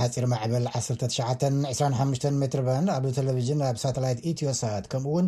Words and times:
ሓፂር 0.00 0.24
ማዕበል 0.32 0.64
1925 0.78 2.26
ሜትንድ 2.42 2.66
ኣብ 2.96 3.04
ቴለቭዥን 3.16 3.60
ኣብ 3.68 3.76
ሳተላይት 3.82 4.20
ኢትዮሳት 4.30 4.84
ከምኡውን 4.92 5.26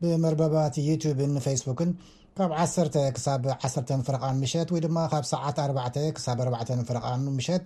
ብመርበባት 0.00 0.74
ዩቲብን 0.88 1.32
ፌስቡክን 1.46 1.90
ካብ 2.38 2.52
1 2.62 2.96
ሳብ 3.24 3.44
1 3.56 3.90
ፍረቃን 4.06 4.38
ምሸት 4.42 4.70
ወይድማ 4.74 4.96
ካብ 5.12 5.26
ሰዓት 5.32 5.58
4 5.64 5.98
ሳ4 6.26 6.80
ፍረቃን 6.90 7.24
ምሸት 7.38 7.64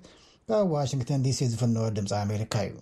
ካብ 0.50 0.66
ዋሽንግተን 0.76 1.22
ዲሲ 1.26 1.40
ዝፍንዎ 1.52 1.86
ድምፂ 1.98 2.12
ኣሜሪካ 2.24 2.56
እዩ 2.68 2.76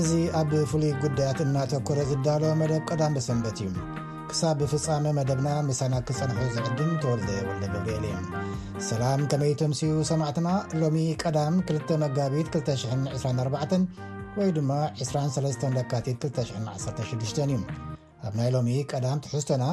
እዚ 0.00 0.12
ኣብ 0.40 0.50
ፍሉይ 0.72 0.92
ጉዳያት 1.04 1.38
እናተኮሮ 1.48 1.98
ዝዳለ 2.12 2.42
መደብ 2.62 2.82
ቀዳሚ 2.92 3.14
ሰንበት 3.28 3.58
እዩ 3.64 3.68
ሳብ 4.38 4.54
ብፍፃመ 4.60 5.04
መደብና 5.16 5.48
ምሳና 5.66 5.94
ክፀንሐ 6.06 6.38
ዝዕድም 6.54 6.90
ተወልደ 7.02 7.28
ወለእዮ 7.48 8.14
ሰላም 8.86 9.20
ከመይ 9.30 9.52
ተምሲኡ 9.60 9.98
ሰማዕትና 10.10 10.48
ሎሚ 10.80 10.96
ቀዳም 11.22 11.54
2 11.70 11.92
መጋቢት 12.02 12.48
224 12.56 13.76
ወይ 14.38 14.50
ድማ 14.56 14.70
23 15.04 15.68
ደካቲት216 15.76 17.40
እዩ 17.46 17.52
ኣብ 18.26 18.32
ናይ 18.38 18.48
ሎሚ 18.56 18.68
ቀዳም 18.92 19.22
ትሕዝቶና 19.26 19.64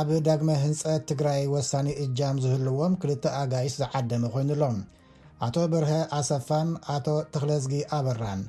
ኣብ 0.00 0.08
ዳግመ 0.28 0.50
ህንፀት 0.64 1.02
ትግራይ 1.10 1.40
ወሳኒ 1.56 1.88
እጃም 2.06 2.38
ዝህልዎም 2.44 2.94
ክልተ 3.04 3.24
ኣጋይሽ 3.42 3.76
ዝዓደመ 3.82 4.22
ኮይኑሎም 4.34 4.78
ኣቶ 5.46 5.56
ብርሀ 5.74 5.92
ኣሰፋን 6.20 6.68
ኣቶ 6.96 7.06
ተክለዝጊ 7.36 7.74
ኣበራን 7.98 8.42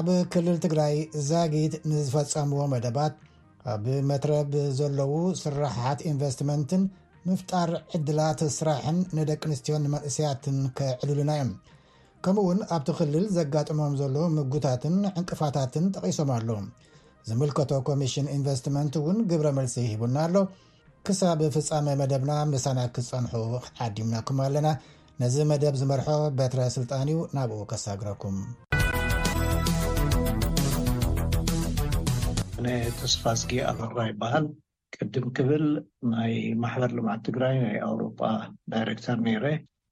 ኣብ 0.00 0.08
ክልል 0.34 0.58
ትግራይ 0.66 0.94
ዛጊት 1.30 1.74
ንዝፈፀምዎ 1.92 2.62
መደባት 2.74 3.14
ኣብ 3.72 3.84
መትረብ 4.08 4.50
ዘለው 4.78 5.12
ስራሓት 5.42 6.00
ኢንቨስትመንትን 6.10 6.82
ምፍጣር 7.28 7.70
ዕድላት 7.96 8.40
ስራሕን 8.56 8.96
ንደቂ 9.18 9.40
ኣንስትዮን 9.50 9.82
ንመንእስያትን 9.84 10.56
ከዕድሉና 10.78 11.30
እዮም 11.36 11.52
ከምኡ 12.26 12.42
ውን 12.48 12.60
ኣብቲ 12.76 12.88
ክልል 12.98 13.24
ዘጋጥሞም 13.36 13.94
ዘሎ 14.00 14.16
ምጉታትን 14.36 14.96
ዕንቅፋታትን 15.20 15.86
ጠቂሶም 15.96 16.32
ኣለ 16.36 16.50
ዝምልከቶ 17.28 17.70
ኮሚሽን 17.88 18.26
ኢንቨስትመንት 18.36 18.94
እውን 19.00 19.18
ግብረ 19.30 19.46
መልሲ 19.58 19.76
ሂቡና 19.92 20.16
ኣሎ 20.26 20.36
ክሳብ 21.06 21.40
ፍፃመ 21.56 21.86
መደብና 22.02 22.32
ምሳና 22.52 22.80
ክፀንሑ 22.96 23.34
ዓዲምናኩም 23.86 24.40
ኣለና 24.48 24.68
ነዚ 25.22 25.34
መደብ 25.52 25.74
ዝመርሖ 25.82 26.08
በትረ 26.38 26.60
ስልጣን 26.76 27.08
እዩ 27.14 27.18
ናብኡ 27.38 27.60
ከሳግረኩም 27.72 28.38
ተስፋስጊ 32.98 33.50
ኣበራ 33.70 34.02
ይበሃል 34.08 34.44
ቅድም 34.96 35.24
ክብል 35.36 35.64
ናይ 36.12 36.32
ማሕበር 36.62 36.90
ልምዓት 36.98 37.20
ትግራይ 37.26 37.56
ናይ 37.64 37.76
ኣውሮጳ 37.88 38.20
ዳይረክተር 38.72 39.18
ነይረ 39.26 39.46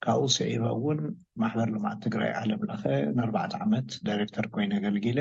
ካብኡ 0.05 0.23
ስዒበ 0.37 0.65
እውን 0.77 1.00
ማሕበር 1.43 1.69
ልምዓት 1.75 1.98
ትግራይ 2.05 2.31
ዓለምለከ 2.41 2.84
ንኣርባዕተ 3.17 3.53
ዓመት 3.65 3.89
ዳይረክተር 4.09 4.47
ኮይነ 4.55 4.73
ኣገልጊለ 4.81 5.19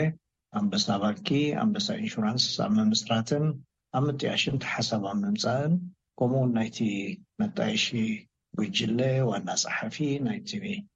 ኣንበሳ 0.60 0.88
ባንኪ 1.04 1.30
ኣንበሳ 1.64 1.88
ኢንሹራንስ 2.04 2.46
ኣብ 2.66 2.72
መምስራትን 2.80 3.46
ኣብ 4.00 4.06
ምጥያሽን 4.10 4.62
ተሓሳባ 4.66 5.06
ምምፃእን 5.24 5.76
ከምኡውን 6.22 6.54
ናይቲ 6.60 6.80
መጣይሺ 7.44 7.86
ጉጅለ 8.60 9.00
ዋና 9.32 9.50
ፀሓፊ 9.66 9.98
ናይቲ 10.30 10.52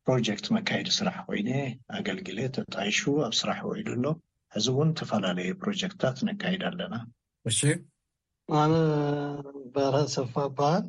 ፕሮጀክት 0.05 0.47
መካየዲ 0.57 0.87
ስራሕ 0.99 1.17
ኮይነ 1.29 1.51
ኣገልግለ 1.99 2.39
ተጣይሹ 2.57 3.01
ኣብ 3.27 3.35
ስራሕ 3.41 3.59
ውኢሉ 3.71 3.89
ኣሎ 3.97 4.05
እዚ 4.59 4.67
እውን 4.73 4.89
ተፈላለዩ 4.99 5.49
ፕሮጀክትታት 5.61 6.17
ነካይድ 6.27 6.61
ኣለና 6.69 6.95
እሺ 7.49 7.59
ኣነ 8.59 8.73
በረ 9.75 9.95
ሰፋ 10.13 10.33
በሃል 10.57 10.83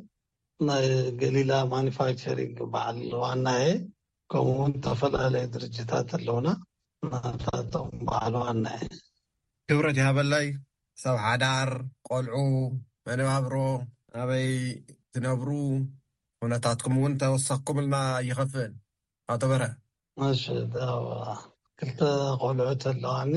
ናይ 0.67 0.85
ገሊላ 1.21 1.51
ማኒፋክቸሪንግ 1.73 2.57
በዓል 2.73 2.99
ዋና 3.23 3.45
ሀይ 3.61 3.73
ከምኡ 4.31 4.55
ውን 4.61 4.73
ዝተፈላለየ 4.77 5.49
ድርጅታት 5.55 6.09
ኣለውና 6.19 6.47
ናታም 7.09 7.89
በዓል 8.09 8.35
ዋና 8.43 8.65
ሀ 8.77 8.87
ክብረት 9.69 9.97
ይሃበላይ 10.01 10.47
ሰብ 11.03 11.17
ሓዳር 11.25 11.71
ቆልዑ 12.09 12.37
መንባብሮ 13.07 13.55
ናበይ 14.17 14.49
ትነብሩ 15.13 15.49
ኩነታት 16.41 16.79
ኩም 16.85 16.95
እውን 17.01 17.13
ተወሳክኩምልና 17.23 17.95
ይኸፍእል 18.29 18.73
ካብተበርሀ 19.27 19.67
ክልተ 21.79 21.99
ቆልዑት 22.43 22.83
ኣለዋኒ 22.91 23.33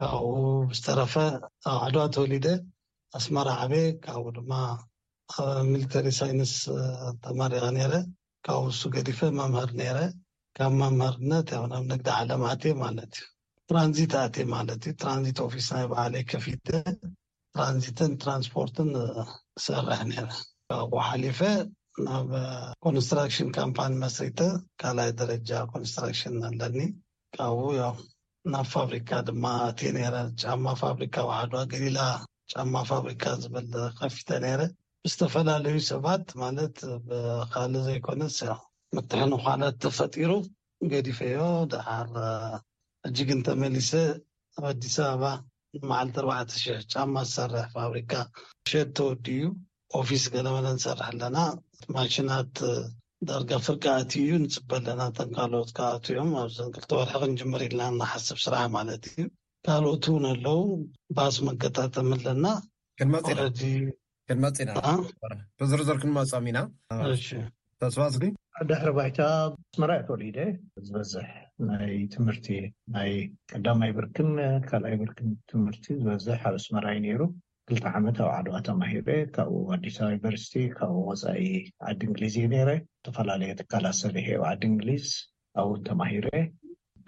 ካብኡ 0.00 0.26
ብዝተረፈ 0.70 1.14
ኣብ 1.70 1.76
ዓድዋ 1.84 2.02
ተወሊደ 2.14 2.46
ኣስመራ 3.16 3.48
ዓበ 3.64 3.72
ካብኡ 4.04 4.24
ድማ 4.38 4.50
ኣብ 5.36 5.46
ሚሊተሪ 5.70 6.06
ሳይንስ 6.18 6.52
ተመሪቀ 7.26 7.62
ነረ 7.76 7.92
ካብኡ 8.48 8.64
ሱ 8.80 8.82
ገዲፈ 8.96 9.20
መምህር 9.38 9.70
ረ 9.96 10.00
ካብ 10.58 10.72
መምህርነት 10.82 11.48
ብ 11.68 11.70
ንግዲ 11.90 12.06
ዓለም 12.18 12.42
ኣት 12.50 12.62
ማለት 12.82 13.12
እዩ 13.20 13.24
ትራንዚት 13.70 14.12
ኣ 14.24 14.26
ማለት 14.54 14.82
እዩ 14.90 14.92
ትራንዚት 15.04 15.38
ፊስ 15.54 15.68
ናይ 15.76 15.86
በዓለይ 15.94 16.24
ከፊደ 16.32 16.68
ትራንዚትን 17.54 18.12
ትራንስፖርትን 18.24 18.90
ዝሰርሕ 19.64 20.00
ነረ 20.10 20.28
ካብኡ 20.70 20.98
ሓሊፈ 21.08 21.40
ናብ 22.06 22.30
ኮንስትራክሽን 22.84 23.48
ካምፓን 23.58 23.98
መስሪተ 24.04 24.40
ካልይ 24.82 25.10
ደረጃ 25.22 25.50
ኮንስትራክሽን 25.74 26.36
ኣለኒ 26.50 26.78
ኣው 27.44 27.56
ዮ 27.80 27.84
ናብ 28.52 28.66
ፋብሪካ 28.74 29.10
ድማ 29.26 29.44
እትየ 29.70 29.90
ነረ 29.96 30.14
ጫማ 30.40 30.64
ፋብሪካ 30.82 31.14
ዋዕድዋ 31.28 31.58
ገሊላ 31.72 31.98
ጫማ 32.52 32.74
ፋብሪካ 32.90 33.24
ዝብል 33.42 33.72
ከፊተ 33.98 34.28
ነይረ 34.44 34.60
ብዝተፈላለዩ 35.02 35.74
ሰባት 35.90 36.26
ማለት 36.42 36.76
ብካሊ 37.06 37.72
ዘይኮነስ 37.86 38.38
መትሕኑ 38.96 39.32
ካላት 39.44 39.76
ተፈጢሩ 39.82 40.30
ገዲፈ 40.92 41.18
ዮ 41.36 41.40
ድሓር 41.72 42.08
እጂግን 43.06 43.40
ተመሊሰ 43.46 43.92
ኣብ 44.58 44.64
ኣዲስ 44.70 44.96
ኣበባ 45.10 45.22
ንመዓል 45.80 46.08
40 46.26 46.78
ጫማ 46.92 47.14
ዝሰርሕ 47.28 47.66
ፋብሪካ 47.76 48.12
ሸ 48.70 48.72
ተወዲ 48.96 49.26
እዩ 49.38 49.44
ኦፊስ 49.98 50.24
ገለመለ 50.34 50.66
ንሰርሐ 50.76 51.06
ኣለና 51.12 51.36
ማሽናት 51.94 52.54
ዳርጋ 53.28 53.50
ፍርቀኣት 53.66 54.10
እዩ 54.20 54.30
ንፅበ 54.44 54.70
ለና 54.86 55.02
ተን 55.16 55.28
ካልኦት 55.36 55.70
ካኣትዮም 55.76 56.30
ኣብዘን 56.40 56.72
ክልተወርሒ 56.74 57.12
ክንንጀመር 57.20 57.62
ኢልና 57.66 57.82
ናሓስብ 58.00 58.38
ስራሕ 58.44 58.64
ማለት 58.76 59.02
እዩ 59.10 59.18
ካልኦት 59.66 60.04
እውን 60.10 60.24
ኣለው 60.32 60.60
ባስ 61.16 61.36
መገጣጥም 61.48 62.10
ኣለና 62.16 62.44
ናዝርዘርክ 63.12 66.04
ማ 66.16 66.24
ፃሚኢና 66.32 66.58
ተፅባ 67.82 68.04
ዕዳሕሪ 68.64 68.88
ባይታ 68.98 69.20
መራይ 69.80 69.98
ተወሊደ 70.08 70.38
ዝበዝሕ 70.86 71.26
ናይ 71.70 71.92
ትምህርቲ 72.14 72.46
ናይ 72.96 73.10
ቀዳማይ 73.52 73.90
ብርክን 73.96 74.30
ካልኣይ 74.68 74.96
ብርክን 75.00 75.28
ትምህርቲ 75.50 75.84
ዝበዝሕ 76.02 76.38
ሓርስመራይ 76.44 77.00
ሩ 77.20 77.22
ክልተ 77.68 77.84
ዓመት 77.98 78.18
ኣብ 78.22 78.28
ዓድዋ 78.38 78.56
ተማሂረ 78.66 79.06
ካብኡ 79.36 79.54
ኣዲስዊ 79.76 79.98
ዩኒቨርሲቲ 80.10 80.52
ካብኡ 80.78 80.98
ወፃኢ 81.08 81.46
ዓዲ 81.88 82.00
እንግሊዝ 82.08 82.34
እዩ 82.40 82.44
ነይረ 82.52 82.70
ዝተፈላለየ 83.04 83.54
ትካላሰለ 83.60 84.16
ሄብ 84.26 84.42
ዓዲ 84.50 84.62
እንግሊዝ 84.72 85.06
ኣብኡ 85.62 85.72
ተማሂረ 85.88 86.28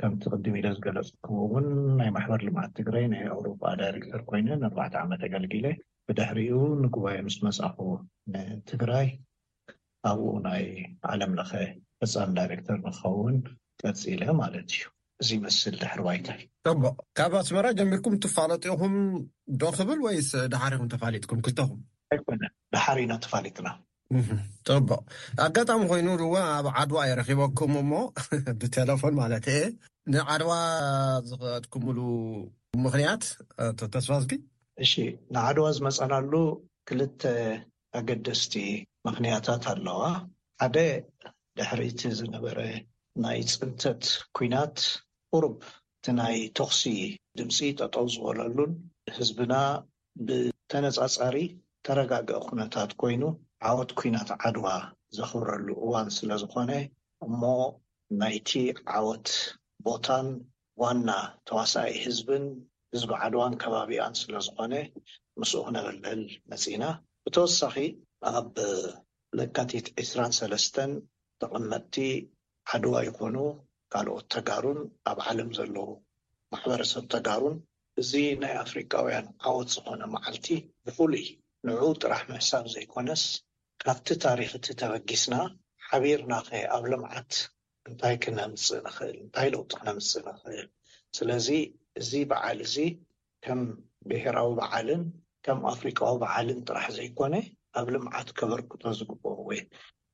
ከምቲ 0.01 0.23
ቅድም 0.33 0.57
ኢለ 0.61 0.67
ዝገለፅከዎእውን 0.79 1.69
ናይ 2.01 2.11
ማሕበር 2.17 2.43
ልምዓት 2.49 2.73
ትግራይ 2.81 3.05
ናይ 3.13 3.23
ኣውሮጳ 3.37 3.63
ዳይረክተር 3.83 4.23
ኮይኑ 4.31 4.49
ንርባዕተ 4.65 4.97
ዓመት 5.05 5.23
ኣገልጊለ 5.29 5.67
ብድሕሪኡ 6.09 6.59
ንጉባኤ 6.85 7.17
ምስ 7.29 7.39
መፅፈ 7.47 7.79
ንትግራይ 8.35 9.09
ኣብኡ 10.11 10.27
ናይ 10.51 10.67
ዓለምለከ 11.15 11.53
ህፃን 12.03 12.33
ዳይረክተር 12.41 12.79
ንክኸውን 12.87 13.37
ጠፂኢለ 13.83 14.23
ማለት 14.43 14.69
እዩ 14.77 14.83
እዚ 15.23 15.29
ይመስል 15.39 15.75
ድሕሪ 15.83 16.01
ዋይታ 16.07 16.29
ጠቦቅ 16.65 16.95
ካብ 17.19 17.33
ኣስመራ 17.41 17.67
ጀሚርኩም 17.79 18.15
እትፋለጢኹም 18.17 18.95
ዶ 19.61 19.71
ክብል 19.79 20.01
ወይስ 20.07 20.29
ዳሓሪኩም 20.53 20.89
ተፋሊጥኩም 20.93 21.41
ክልተኹም 21.47 21.81
ኣይኮነ 22.15 22.43
ዳሓሪ 22.75 22.99
ኢናተፋሊጥና 23.07 23.69
ጠቦቅ 24.69 25.01
ኣጋጣሚ 25.47 25.81
ኮይኑ 25.93 26.09
ድዋ 26.23 26.35
ኣብ 26.59 26.67
ዓድዋ 26.83 26.99
የረኪበኩም 27.09 27.75
እሞ 27.83 27.91
ብቴሌፎን 28.61 29.15
ማለት 29.23 29.47
የ 29.55 29.57
ንዓድዋ 30.13 30.53
ዝክእጥኩምሉ 31.31 31.99
ምክንያት 32.87 33.25
ተስፋዝጊ 33.97 34.33
እሺ 34.87 34.93
ንዓድዋ 35.37 35.67
ዝመፀናሉ 35.79 36.33
ክልተ 36.91 37.23
ኣገደስቲ 38.01 38.55
ምክንያታት 39.09 39.67
ኣለዋ 39.75 40.01
ሓደ 40.63 40.77
ድሕሪእቲ 41.61 42.01
ዝነበረ 42.21 42.59
ናይ 43.25 43.39
ፅብተት 43.61 44.03
ኩናት 44.39 44.77
ቁሩብ 45.35 45.55
እቲ 45.97 46.07
ናይ 46.19 46.37
ተኽሲ 46.59 46.83
ድምፂ 47.39 47.59
ጠጠው 47.79 48.05
ዝበለሉን 48.13 48.73
ህዝብና 49.17 49.55
ብተነፃፃሪ 50.27 51.37
ተረጋግአ 51.87 52.35
ኩነታት 52.47 52.91
ኮይኑ 53.01 53.23
ዓወት 53.69 53.91
ኩናት 53.99 54.31
ዓድዋ 54.45 54.67
ዘኽብረሉ 55.17 55.67
እዋን 55.85 56.09
ስለዝኮነ 56.19 56.71
እሞ 57.27 57.43
ናይቲ 58.21 58.51
ዓወት 58.97 59.29
ቦታን 59.87 60.29
ዋና 60.83 61.09
ተዋሳኢ 61.49 61.91
ህዝብን 62.07 62.45
ህዝቢ 62.95 63.11
ዓድዋን 63.25 63.55
ከባቢኣን 63.63 64.15
ስለዝኾነ 64.23 64.73
ምስኡ 65.41 65.61
ክነበልዕል 65.69 66.23
መፂኢና 66.51 66.85
ብተወሳኺ 67.25 67.75
ኣብ 68.35 68.55
ለካቲት 69.39 69.87
2ስራ 70.07 70.21
ሰለስተን 70.41 70.93
ተቐመጥቲ 71.43 71.97
ዓድዋ 72.73 72.95
ይኮኑ 73.09 73.37
ካልኦት 73.93 74.27
ተጋሩን 74.35 74.81
ኣብ 75.11 75.19
ዓለም 75.29 75.51
ዘለው 75.59 75.87
ማሕበረሰብ 76.53 77.05
ተጋሩን 77.15 77.57
እዚ 78.01 78.11
ናይ 78.43 78.55
ኣፍሪቃውያን 78.65 79.27
ዓወት 79.49 79.69
ዝኮነ 79.75 80.03
መዓልቲ 80.15 80.47
ብኩሉይ 80.87 81.27
ንዑ 81.67 81.81
ጥራሕ 82.03 82.21
ምሕሳብ 82.31 82.65
ዘይኮነስ 82.75 83.23
ካብቲ 83.83 84.07
ታሪክቲ 84.25 84.67
ተበጊስና 84.81 85.35
ሓቢርና 85.89 86.33
ኸ 86.49 86.61
ኣብ 86.77 86.85
ልምዓት 86.93 87.31
እንታይ 87.89 88.17
ክነምፅእ 88.23 88.83
ንክእል 88.87 89.13
እንታይ 89.25 89.49
ለውጡ 89.55 89.71
ክነምፅእ 89.81 90.23
ንኽእል 90.29 90.67
ስለዚ 91.19 91.49
እዚ 92.01 92.11
በዓል 92.33 92.59
እዚ 92.67 92.77
ከም 93.45 93.61
ብሄራዊ 94.11 94.51
በዓልን 94.61 95.03
ከም 95.47 95.61
ኣፍሪቃዊ 95.73 96.13
በዓልን 96.23 96.61
ጥራሕ 96.69 96.87
ዘይኮነ 96.99 97.35
ኣብ 97.79 97.87
ልምዓት 97.95 98.29
ከበርክቶ 98.41 98.83
ዝግበር 98.99 99.39
ወይ 99.49 99.61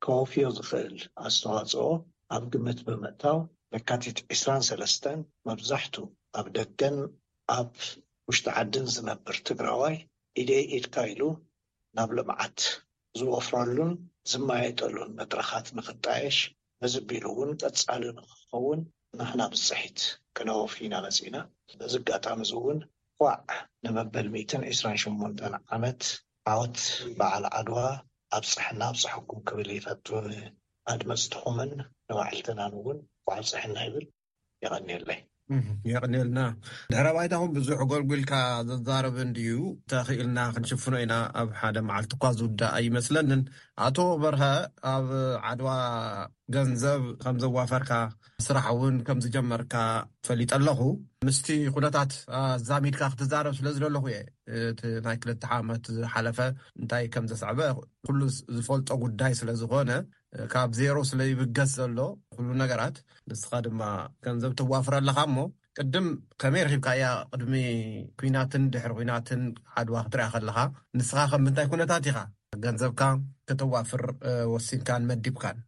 ከወፍዮ 0.06 0.46
ዝክእል 0.58 0.96
ኣስተዋፅኦ 1.26 1.86
ኣብ 2.34 2.42
ግመት 2.54 2.78
ብምእታው 2.88 3.38
ደካቲት 3.74 4.18
2ራ3ስተ 4.40 5.04
መብዛሕት 5.48 5.94
ኣብ 6.38 6.46
ደገን 6.56 6.96
ኣብ 7.54 7.70
ውሽጢ 8.28 8.46
ዓድን 8.60 8.84
ዝነብር 8.94 9.36
ትግራዋይ 9.48 9.96
ኢደ 10.40 10.50
ኢድካ 10.76 10.94
ኢሉ 11.12 11.22
ናብ 11.96 12.10
ልምዓት 12.18 12.58
ዝወፍረሉን 13.18 13.90
ዝመያየጠሉን 14.30 15.10
መጥረኻት 15.20 15.66
ንኽጣየሽ 15.78 16.38
መዝቢሉ 16.84 17.24
እውን 17.32 17.50
ቀፃሊ 17.62 18.02
ንክኸውን 18.18 18.80
ንና 19.20 19.40
ብፅሒት 19.54 19.98
ክነወፊ 20.36 20.74
ኢና 20.88 20.94
መፅኢና 21.06 21.36
ዝጋጣሚዙ 21.94 22.52
እውን 22.60 22.78
ኳዕ 23.22 23.40
ንመበል 23.86 24.28
28 24.42 25.48
ዓመት 25.76 26.00
ዓወት 26.52 26.78
በዓል 27.20 27.46
ዓግዋ 27.60 27.80
ኣብፀሕና 28.38 28.80
ኣብፃሓኩም 28.94 29.42
ክብል 29.50 29.70
ይፈቱ 29.78 30.06
ንኣድመፅትኹመን 30.32 31.72
ንባዕልትናን 32.10 32.74
እውን 32.82 33.00
ካዓፅሕና 33.28 33.76
ይብል 33.88 34.06
ይቀኒለ 34.64 35.08
ይቅኒኤልና 35.88 36.40
ድሕረባይታኹም 36.92 37.50
ብዙሕ 37.56 37.78
ገልግልካ 37.90 38.32
ዘዛረብ 38.68 39.16
ንድዩ 39.30 39.48
እተክኢልና 39.80 40.38
ክንሽፍኖ 40.54 40.94
ኢና 41.04 41.14
ኣብ 41.40 41.48
ሓደ 41.60 41.76
መዓልቲ 41.88 42.12
እኳ 42.16 42.24
ዝውዳእ 42.38 42.72
ኣይመስለንን 42.76 43.42
ኣቶ 43.86 43.98
በርሀ 44.22 44.42
ኣብ 44.92 45.08
ዓድዋ 45.50 45.68
ገንዘብ 46.56 47.02
ከምዘዋፈርካ 47.24 47.90
ስራሕ 48.46 48.64
እውን 48.76 48.96
ከምዝጀመርካ 49.08 49.74
ፈሊጠ 50.28 50.50
ኣለኹ 50.58 50.80
ምስቲ 51.28 51.46
ኩነታት 51.76 52.12
ዛሚድካ 52.70 53.02
ክትዛረብ 53.12 53.54
ስለዝለ 53.60 53.84
ኣለኹ 53.90 54.04
እየ 54.14 54.18
ቲ 54.80 54.94
ናይ 55.06 55.18
ክልተዓመት 55.24 55.84
ዝሓለፈ 55.98 56.40
እንታይ 56.80 57.06
ከምዘሰዕበ 57.16 57.60
ኩሉ 58.08 58.20
ዝፈልጦ 58.56 58.88
ጉዳይ 59.04 59.34
ስለ 59.42 59.50
ዝኮነ 59.62 59.92
ካብ 60.52 60.70
ዜሮ 60.78 60.96
ስለይብገስ 61.08 61.70
ዘሎ 61.78 61.98
ኩሉ 62.34 62.48
ነገራት 62.62 62.96
ንስኻ 63.30 63.50
ድማ 63.66 63.80
ገንዘብ 64.24 64.52
ተዋፍር 64.58 64.94
ኣለካ 64.98 65.18
እሞ 65.28 65.36
ቅድም 65.78 66.06
ከመይ 66.40 66.62
ርኪብካእያ 66.68 67.06
ቅድሚ 67.32 67.54
ኩናትን 68.20 68.64
ድሕሪ 68.74 68.92
ኩናትን 69.00 69.42
ዓድዋ 69.80 69.96
ክትርያ 70.06 70.26
ከለካ 70.34 70.58
ንስኻ 70.98 71.18
ከም 71.30 71.42
ምንታይ 71.46 71.66
ኩነታት 71.74 72.04
ኢኻ 72.10 72.18
ገንዘብካ 72.64 73.00
ክተዋፍር 73.50 74.02
ወሲንካን 74.54 75.06
መዲብካን 75.10 75.58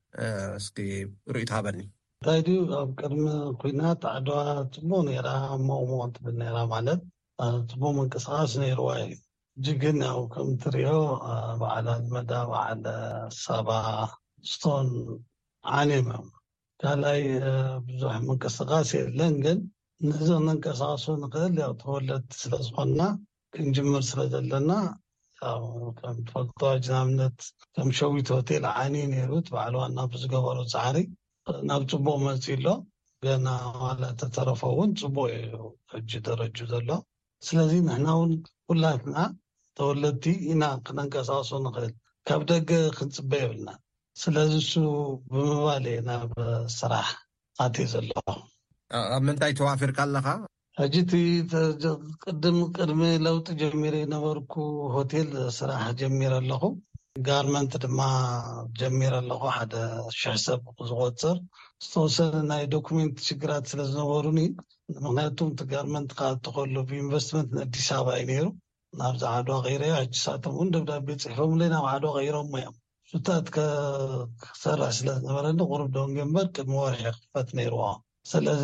እስኪ 0.58 0.78
ርኢ 1.36 1.44
ተሃበኒ 1.50 1.78
እንታይ 2.18 2.40
ድ 2.50 2.54
ኣብ 2.80 2.90
ቅድሚ 3.00 3.24
ኩናት 3.62 4.02
ዓድዋ 4.14 4.36
ፅሙቕ 4.74 5.02
ኔራ 5.10 5.28
ሞቕሞ 5.68 5.92
ትብል 6.16 6.36
ኔራ 6.44 6.56
ማለት 6.74 7.00
ፅሙቅ 7.72 7.92
ምንቅስቃስ 8.00 8.54
ነይርዋ 8.64 8.90
እዩ 9.06 9.14
እጅግን 9.58 10.00
ው 10.20 10.22
ከምእትሪዮ 10.34 10.92
በዕል 11.62 11.86
ኣዚመዳ 11.96 12.32
በዓለ 12.52 12.84
ሰባ 13.44 13.68
ስቶን 14.50 14.88
ዓኒም 15.76 16.06
እዮም 16.12 16.26
ካልኣይ 16.80 17.22
ብዙሕ 17.86 18.14
መንቅስቃሴ 18.28 18.90
የለን 19.00 19.34
ግን 19.44 19.58
ንዚ 20.06 20.26
ክነንቀሳቀሶ 20.40 21.04
ንክእል 21.22 21.56
ተወለድቲ 21.82 22.30
ስለዝኮና 22.42 22.98
ክንጅምር 23.54 24.02
ስለ 24.10 24.20
ዘለና 24.32 24.72
ፈዋጅብነት 26.28 27.38
ከም 27.76 27.88
ሸዊት 27.98 28.28
ሆቴል 28.36 28.64
ዓኒ 28.72 28.96
ሩ 29.30 29.32
ባዕል 29.54 29.74
ዋና 29.80 29.98
ብዝገበሮ 30.12 30.58
ፃዕሪ 30.74 30.98
ናብ 31.68 31.82
ፅቡቅ 31.92 32.16
መፅ 32.26 32.46
ኣሎ 32.56 32.66
ገና 33.24 33.46
ማለት 33.84 34.14
ተተረፈእውን 34.20 34.90
ፅቡቅ 35.02 35.30
ዩ 35.52 35.56
እጂ 35.98 36.10
ደረጁ 36.28 36.56
ዘሎ 36.72 36.90
ስለዚ 37.46 37.72
ንሕና 37.88 38.08
ውን 38.20 38.32
ኩላትና 38.68 39.16
ተወለድቲ 39.78 40.24
ኢና 40.50 40.62
ክነንቀሳቀሶ 40.86 41.50
ንክእል 41.66 41.92
ካብ 42.28 42.42
ደገ 42.52 42.70
ክንፅበእ 42.98 43.42
የብልና 43.44 43.68
ስለዚሱ 44.22 44.72
ብምባል 45.30 45.84
የ 45.92 45.96
ናብ 46.08 46.30
ስራሕ 46.78 47.08
ኣትዮ 47.64 47.86
ዘለኹ 47.92 48.28
ብ 49.18 49.20
ምንታይ 49.26 49.52
ተዋፊርካ 49.58 49.98
ኣለካ 50.06 50.28
ሕጂ 50.78 50.94
ቲቅድሚ 51.10 53.00
ለውጢ 53.26 53.46
ጀሚሮ 53.62 53.94
ይነበርኩ 54.04 54.54
ሆቴል 54.94 55.28
ስራሕ 55.58 55.82
ጀሚር 56.02 56.32
ኣለኩ 56.40 56.62
ጋርመንት 57.28 57.74
ድማ 57.84 58.00
ጀሚር 58.80 59.12
ኣለኩ 59.20 59.42
ሓደ 59.56 59.74
ሽሕ 60.20 60.36
ሰብ 60.46 60.62
ዝቆፅር 60.88 61.36
ዝተወሰነ 61.84 62.34
ናይ 62.52 62.64
ዶክሜንት 62.76 63.18
ሽግራት 63.28 63.66
ስለዝነበሩኒ 63.74 64.40
ምክንያቱም 65.04 65.50
ቲ 65.60 65.68
ጋርመንት 65.74 66.10
ከዓ 66.20 66.30
ትከሉ 66.46 66.74
ብዩንቨስትመንት 66.90 67.50
ንኣዲስ 67.58 67.88
በባ 67.98 68.08
ዩ 68.22 68.26
ነይሩ 68.32 68.46
ናብዚ 69.02 69.22
ዓድዋ 69.34 69.56
ቀረ 69.66 69.82
ዮ 69.92 69.94
ሕ 70.00 70.02
ሳቶም 70.24 70.54
እውን 70.58 70.72
ደብዳቤ 70.74 71.08
ፅሒፎም 71.24 71.56
ይ 71.66 71.70
ናብ 71.76 71.86
ዓድዋ 71.94 72.12
ቀይሮሞ 72.18 72.52
እዮም 72.60 72.76
ታት 73.26 73.46
ክሰርሕ 73.54 74.88
ስለ 74.98 75.08
ዝነበረኒ 75.18 75.60
ቁርብ 75.70 75.88
ዶንንበር 75.94 76.46
ቅድመወርሒ 76.56 76.98
ክፈት 77.16 77.48
ይርዎ 77.62 77.80
ስለዚ 78.30 78.62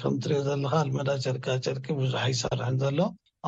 ከምትሪኦ 0.00 0.38
ዘለካ 0.46 0.72
መዳ 0.96 1.08
ጨርቂጨርቂ 1.24 1.84
ብዙሕ 1.98 2.22
ይሰርሕ 2.32 2.68
ዘሎ 2.82 3.00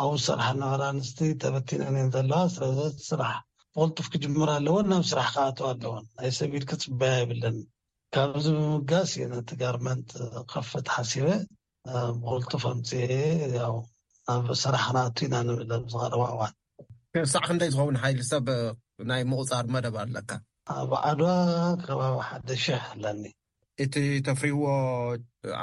ኣብ 0.02 0.12
ሰራሕ 0.26 0.48
በ 0.60 0.64
ኣስ 0.90 1.08
ተበቲና 1.42 1.84
ዘለዋ 2.14 2.40
ስስራሕ 2.56 3.34
ብክልጡፍ 3.72 4.06
ክጅምር 4.12 4.48
ኣለዎን 4.56 4.86
ናብ 4.93 5.05
ስራሕ 5.12 5.28
ከኣ 5.36 5.50
ኣለዎን 5.72 6.05
ናይ 6.19 6.31
ሰቢኢል 6.38 6.64
ክፅበያ 6.70 7.14
ይብለን 7.22 7.56
ካብዚ 8.14 8.44
ብምጋስ 8.58 9.10
እዩ 9.17 9.26
ነ 9.32 9.40
ጋርመንት 9.62 10.08
ከፍት 10.52 10.86
ሓሲበ 10.94 11.28
ብክልጡፍ 12.20 12.64
ከምፅ 12.67 12.90
ናብ 14.28 14.44
ስራሕ 14.64 14.84
ክኣ 14.90 15.06
ኢና 15.26 15.34
ንብለ 15.48 15.72
ዝር 15.94 16.14
ዋ 16.22 16.50
ሳዕ 17.32 17.43
ክንደይ 17.48 17.70
ዝኸውን 17.76 17.98
ሓይ 18.05 18.14
ሰብ 18.32 18.46
ናይ 19.08 19.22
ምቁፃር 19.31 19.64
መደብ 19.74 19.96
ኣለካ 20.02 20.31
ኣብ 20.78 20.90
ዓድ 21.08 21.20
ከባቢ 21.86 22.14
ሓደ 22.31 22.48
ሽሕ 22.64 22.82
ኣለኒ 22.93 23.20
እቲ 23.82 23.94
ተፈይዎ 24.26 24.62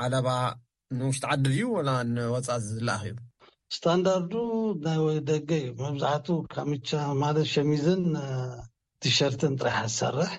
ዓለባ 0.01 0.27
ንውሽጢ 0.98 1.24
ዓዲ 1.32 1.44
ድዩ 1.48 1.62
ወንወፃ 1.75 2.48
ዝለኣኪ 2.68 3.04
እዩ 3.12 3.20
ስታንዳርዱ 3.75 4.32
ናይ 4.86 5.00
ወ 5.06 5.08
ደገ 5.32 5.50
እዩ 5.62 5.70
መብዛሕትኡ 5.82 6.38
ካሚቻ 6.54 6.89
ማለት 7.24 7.48
ሸሚዝን 7.54 8.04
ቲሸርትን 9.04 9.54
ጥራሕ 9.62 9.77
ዝሰርሕ 9.94 10.32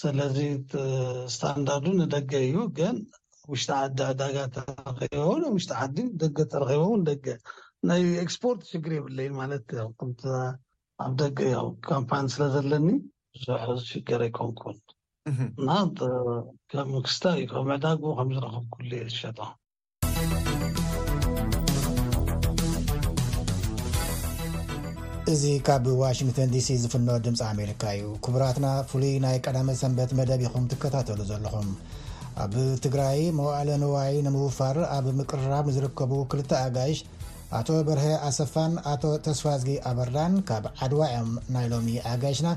ስለዚ 0.00 0.38
ስታንዳርዱ 1.34 1.86
ንደገ 2.02 2.32
እዩ 2.46 2.56
ግን 2.78 2.96
ውሽጢ 3.50 3.70
ዓዲ 3.82 3.98
ዕዳጋ 4.12 4.36
ተረበውን 4.54 5.42
ብሽጢ 5.56 5.72
ዓዲደገ 5.82 6.38
ተረቦውን 6.54 7.02
ደገ 7.10 7.26
ናይ 7.90 8.02
ኤክስፖርት 8.24 8.62
ሽግሪ 8.72 8.92
የብለ 8.98 9.18
ማለት 9.42 9.66
ኣብ 11.04 11.12
ደ 11.20 11.24
ካምፓ 11.88 12.10
ስለዘለኒ 12.34 12.86
ዙ 13.42 13.56
ዝሽገር 13.80 14.20
ኣይኮንስዝሸ 14.24 14.82
እዚ 25.32 25.44
ካብ 25.66 25.84
ዋሽንተን 26.00 26.50
ዲሲ 26.54 26.68
ዝፍኖ 26.82 27.08
ድምፂ 27.26 27.40
ኣሜሪካ 27.52 27.82
እዩ 27.98 28.06
ክቡራትና 28.26 28.66
ፍሉይ 28.92 29.14
ናይ 29.24 29.38
ቀዳመ 29.46 29.68
ሰንበት 29.82 30.10
መደብ 30.20 30.42
ኢኹም 30.46 30.64
ትከታተሉ 30.72 31.20
ዘለኹም 31.30 31.68
ኣብ 32.46 32.54
ትግራይ 32.86 33.20
መባዕለ 33.38 33.68
ንዋይ 33.84 34.16
ንምውፋር 34.28 34.76
ኣብ 34.96 35.06
ምቅርራብ 35.20 35.66
ዝርከቡ 35.76 36.12
ክልተ 36.32 36.50
ኣጋይሽ 36.66 36.98
ኣቶ 37.56 37.68
በርሀ 37.86 38.06
ኣሰፋን 38.28 38.72
ኣቶ 38.92 39.02
ተስፋዝጊ 39.26 39.70
ኣበርዳን 39.90 40.32
ካብ 40.48 40.64
ዓድዋኦም 40.84 41.30
ናይ 41.54 41.66
ሎሚ 41.72 41.88
ኣጋሽና 42.12 42.48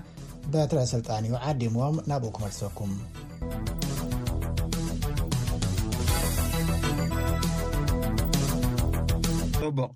በትረስልጣን 0.53 1.27
እዩ 1.27 1.35
ዓዲሞዎም 1.49 1.97
ናብኡ 2.09 2.31
ክመርሰኩም 2.37 2.91
ቦቅ 9.77 9.87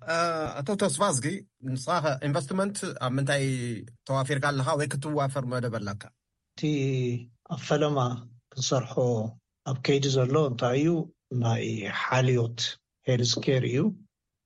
ኣቶ 0.59 0.67
ተስፋዝጊ 0.83 1.25
ንስኻኸ 1.73 2.05
ኢንቨስትመንት 2.27 2.77
ኣብ 3.05 3.11
ምንታይ 3.17 3.43
ተዋፊርካ 4.09 4.45
ኣለካ 4.51 4.69
ወይ 4.81 4.87
ክትዋፈር 4.95 5.45
መደብ 5.53 5.73
ኣለካ 5.81 6.03
እቲ 6.55 6.61
ኣብ 7.55 7.59
ፈለማ 7.69 7.97
ክንሰርሖ 8.53 8.93
ኣብ 9.71 9.77
ከይዲ 9.87 10.05
ዘሎ 10.17 10.35
እንታይ 10.53 10.77
እዩ 10.83 10.93
ናይ 11.45 11.65
ሓልዮት 12.05 12.59
ሄልስኬር 13.09 13.65
እዩ 13.73 13.79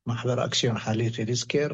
ማሕበር 0.10 0.40
ኣክስዮን 0.46 0.78
ሓሊ 0.84 1.02
ቴዲስኬር 1.18 1.72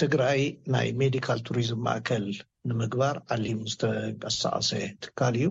ትግራይ 0.00 0.40
ናይ 0.74 0.88
ሜዲካል 1.02 1.38
ቱሪዝም 1.46 1.80
ማእከል 1.86 2.24
ንምግባር 2.68 3.16
ዓሊም 3.34 3.60
ዝተቀሳቀሰ 3.70 4.70
ትካል 5.04 5.34
እዩ 5.42 5.48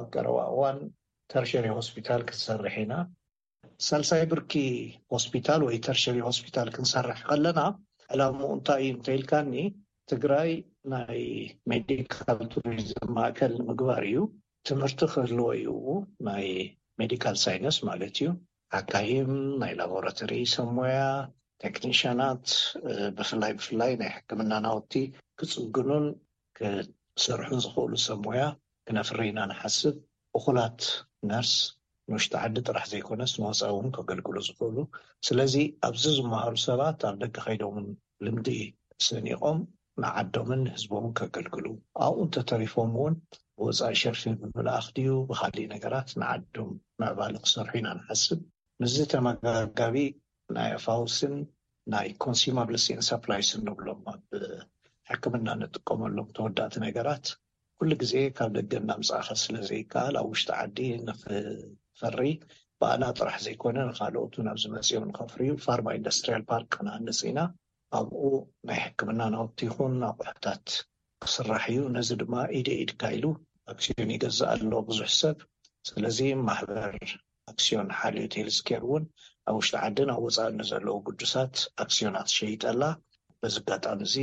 ኣብ 0.00 0.06
ቀረባ 0.14 0.38
እዋን 0.52 0.78
ተርሽሪ 1.32 1.66
ሆስፒታል 1.78 2.22
ክትሰርሕ 2.28 2.74
ኢና 2.82 2.94
ሳልሳይ 3.86 4.22
ብርኪ 4.30 4.52
ሆስፒታል 5.14 5.60
ወይ 5.68 5.76
ተርሽሪ 5.86 6.18
ሆስፒታል 6.28 6.68
ክንሰርሕ 6.74 7.20
ከለና 7.28 7.60
ዕላሙኡ 8.14 8.48
እንታይ 8.56 8.82
እዩ 8.86 8.90
እንተኢልካኒ 8.96 9.52
ትግራይ 10.12 10.50
ናይ 10.92 11.20
ሜዲካል 11.72 12.40
ቱሪዝም 12.54 13.10
ማእከል 13.18 13.52
ንምግባር 13.60 14.02
እዩ 14.08 14.16
ትምህርቲ 14.68 15.00
ክህልዎ 15.12 15.48
እዩ 15.60 15.68
ናይ 16.30 16.48
ሜዲካል 17.02 17.36
ሳይነስ 17.44 17.78
ማለት 17.90 18.16
እዩ 18.20 18.26
ኣካይም 18.80 19.30
ናይ 19.62 19.72
ላቦራተሪ 19.80 20.32
ሰሞያ 20.56 20.98
ቴክኒሽናት 21.64 22.46
ብፍላይ 23.18 23.52
ብፍላይ 23.58 23.92
ናይ 24.00 24.10
ሕክምና 24.14 24.52
ናውቲ 24.64 24.92
ክፅግኑን 25.40 26.06
ክሰርሑን 26.58 27.60
ዝክእሉ 27.64 27.92
ሰብ 28.06 28.18
ሞያ 28.28 28.44
ክነፍር 28.86 29.18
ኢና 29.28 29.38
ንሓስብ 29.50 29.96
እኩላት 30.38 30.80
ነርስ 31.30 31.52
ንውሽጢ 32.10 32.32
ዓዲ 32.42 32.56
ጥራሕ 32.68 32.84
ዘይኮነስ 32.92 33.32
ንወፃኢ 33.40 33.70
እውን 33.74 33.88
ከገልግሉ 33.96 34.36
ዝኽእሉ 34.48 34.76
ስለዚ 35.28 35.54
ኣብዚ 35.88 36.04
ዝመሃሉ 36.18 36.54
ሰባት 36.68 36.98
ኣብ 37.10 37.16
ደቂ 37.22 37.34
ከይዶን 37.46 37.86
ልምዲ 38.26 38.48
ስኒቆም 39.08 39.60
ንዓዶምን 40.04 40.62
ህዝቦምን 40.74 41.12
ከገልግሉ 41.20 41.66
ኣብኡ 42.06 42.18
እንተተሪፎም 42.26 42.92
እውን 42.98 43.14
ብወፃኢ 43.60 43.94
ሸርፊ 44.02 44.22
ብምልኣኽ 44.40 44.86
ድዩ 44.96 45.10
ብካሊእ 45.30 45.70
ነገራት 45.74 46.10
ንዓዶም 46.22 46.70
መዕባሊ 47.02 47.34
ክሰርሑ 47.46 47.72
ኢና 47.80 47.88
ንሓስብ 48.00 48.40
ንዚ 48.82 48.94
ተመጋጋቢ 49.14 49.94
ናይ 50.56 50.70
ኣፋውስን 50.78 51.34
ናይ 51.92 52.08
ኮንስመብልስን 52.24 52.98
ሳፕላይስ 53.08 53.50
ንብሎም 53.66 54.00
ኣብ 54.12 54.20
ሕክምና 55.10 55.48
ንጥቀመሎም 55.60 56.28
ተወዳእቲ 56.36 56.74
ነገራት 56.86 57.26
ኩሉ 57.78 57.90
ግዜ 58.02 58.14
ካብ 58.38 58.50
ደገናምፅእኸ 58.58 59.28
ስለዘይከኣል 59.44 60.14
ኣብ 60.20 60.26
ውሽጢ 60.32 60.48
ዓዲ 60.64 60.78
ንክፈሪ 61.06 62.18
ብኣና 62.80 63.02
ጥራሕ 63.18 63.36
ዘይኮነ 63.46 63.76
ንካልኦት 63.90 64.34
ኣብዚ 64.52 64.64
መፅ 64.74 64.88
ንከፍሪዩ 65.10 65.50
ፋርማ 65.64 65.86
ኢንዱስትሪያል 65.98 66.44
ፓርክና 66.50 66.88
ንፅኢና 67.06 67.38
ኣብኡ 67.98 68.22
ናይ 68.68 68.78
ሕክምና 68.84 69.20
ናውቲ 69.36 69.58
ይኹን 69.68 69.96
ኣቑሑታት 70.10 70.66
ክስራሕ 71.24 71.64
እዩ 71.72 71.80
ነዚ 71.96 72.10
ድማ 72.22 72.34
ኢደኢድካ 72.60 73.02
ኢሉ 73.16 73.24
ኣክሲን 73.72 74.10
ይገዛአሎ 74.16 74.72
ብዙሕ 74.90 75.08
ሰብ 75.20 75.36
ስለዚ 75.90 76.18
ማሕበር 76.48 76.94
ኣክስዮን 77.50 77.88
ሓልዩ 77.98 78.24
ቴልስኬር 78.34 78.82
እውን 78.86 79.04
ኣብ 79.48 79.54
ውሽጢ 79.58 79.74
ዓድን 79.84 80.10
ኣብ 80.14 80.20
ወፃእኒ 80.26 80.58
ዘለዉ 80.70 80.94
ጉዱሳት 81.06 81.54
ኣክስዮናት 81.84 82.28
ሸይጠላ 82.36 82.82
በዚ 83.40 83.56
ጋጣም 83.68 84.00
እዚ 84.06 84.14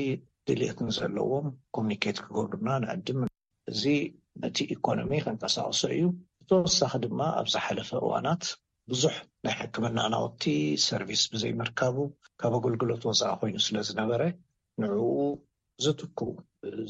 ድሌትን 0.48 0.90
ዘለዎም 0.98 1.48
ኮሚኒኬት 1.76 2.18
ክገብሉና 2.26 2.70
ንዕድ 2.84 3.08
እዚ 3.72 3.84
ነቲ 4.44 4.58
ኢኮኖሚ 4.76 5.12
ከንቀሳቀሶ 5.26 5.82
እዩ 5.96 6.04
ዝተወሳኪ 6.44 6.92
ድማ 7.06 7.20
ኣብ 7.40 7.48
ዝሓለፈ 7.54 7.90
እዋናት 8.04 8.44
ብዙሕ 8.92 9.16
ናይ 9.46 9.54
ሕክምና 9.60 9.98
ናውቲ 10.14 10.44
ሰርቪስ 10.88 11.24
ብዘይምርከቡ 11.34 11.98
ካብ 12.42 12.54
ኣገልግሎት 12.60 13.04
ወፃኢ 13.10 13.34
ኮይኑ 13.42 13.58
ስለዝነበረ 13.68 14.22
ንዕኡ 14.84 15.04
ዝትኩቡ 15.84 16.30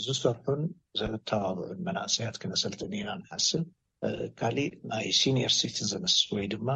ዝሰርሑን 0.06 0.62
ዘተባብዑን 1.00 1.80
መናእሰያት 1.88 2.36
ክነሰልትኒኢና 2.44 3.10
ንሓስብ 3.22 3.64
ካሊእ 4.40 4.74
ናይ 4.90 5.08
ሲኒየር 5.20 5.54
ስቲ 5.60 5.78
ዝንስ 5.92 6.14
ወይ 6.36 6.46
ድማ 6.52 6.68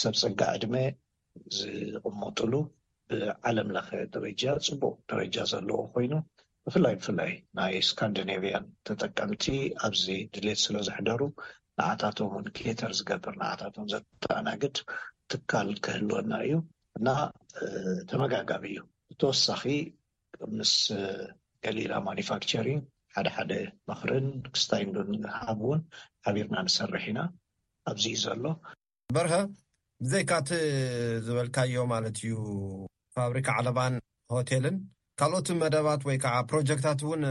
ሰብ 0.00 0.14
ፀጋ 0.20 0.40
ዕድሜ 0.56 0.74
ዝቅመጡሉ 1.56 2.52
ብዓለም 3.12 3.68
ለከ 3.76 3.90
ደረጃ 4.14 4.42
ፅቡቅ 4.66 4.94
ደረጃ 5.12 5.36
ዘለዎ 5.52 5.78
ኮይኑ 5.94 6.12
ብፍላይ 6.66 6.94
ብፍላይ 7.00 7.32
ናይ 7.58 7.72
እስካንዲናቪያን 7.80 8.66
ተጠቀምቲ 8.88 9.44
ኣብዚ 9.88 10.04
ድሌት 10.34 10.60
ስለዝሕደሩ 10.66 11.20
ንዓታቶም 11.78 12.30
ውን 12.36 12.46
ኬተር 12.58 12.92
ዝገብር 13.00 13.34
ንዓታቶም 13.42 13.88
ዘጠኣናግድ 13.94 14.76
ትካል 15.32 15.68
ክህልወና 15.86 16.32
እዩ 16.46 16.54
እና 16.98 17.08
ተመጋጋሚ 18.12 18.64
እዩ 18.72 18.80
ብተወሳኺ 19.10 19.62
ምስ 20.58 20.72
ገሊላ 21.64 21.92
ማኒፋክቸሪን 22.08 22.82
ሓደ 23.16 23.28
ሓደ 23.36 23.52
መክርን 23.88 24.24
ክስታይ 24.54 24.82
ንዶ 24.88 24.96
ንሃብ 25.24 25.60
እውን 25.64 25.80
ዓቢርና 26.28 26.54
ንሰርሕ 26.66 27.04
ኢና 27.10 27.20
ኣብዚዩ 27.90 28.14
ዘሎ 28.22 28.44
በርሀ 29.14 29.34
ብዘይካቲ 30.04 30.48
ዝበልካዮ 31.26 31.76
ማለት 31.92 32.16
እዩ 32.22 32.32
ፋብሪካ 33.16 33.48
ዓለባን 33.60 33.94
ሆቴልን 34.34 34.76
ካልኦት 35.20 35.48
መደባት 35.62 36.00
ወይ 36.08 36.16
ከዓ 36.24 36.34
ፕሮጀክታት 36.50 37.00
እውን 37.06 37.22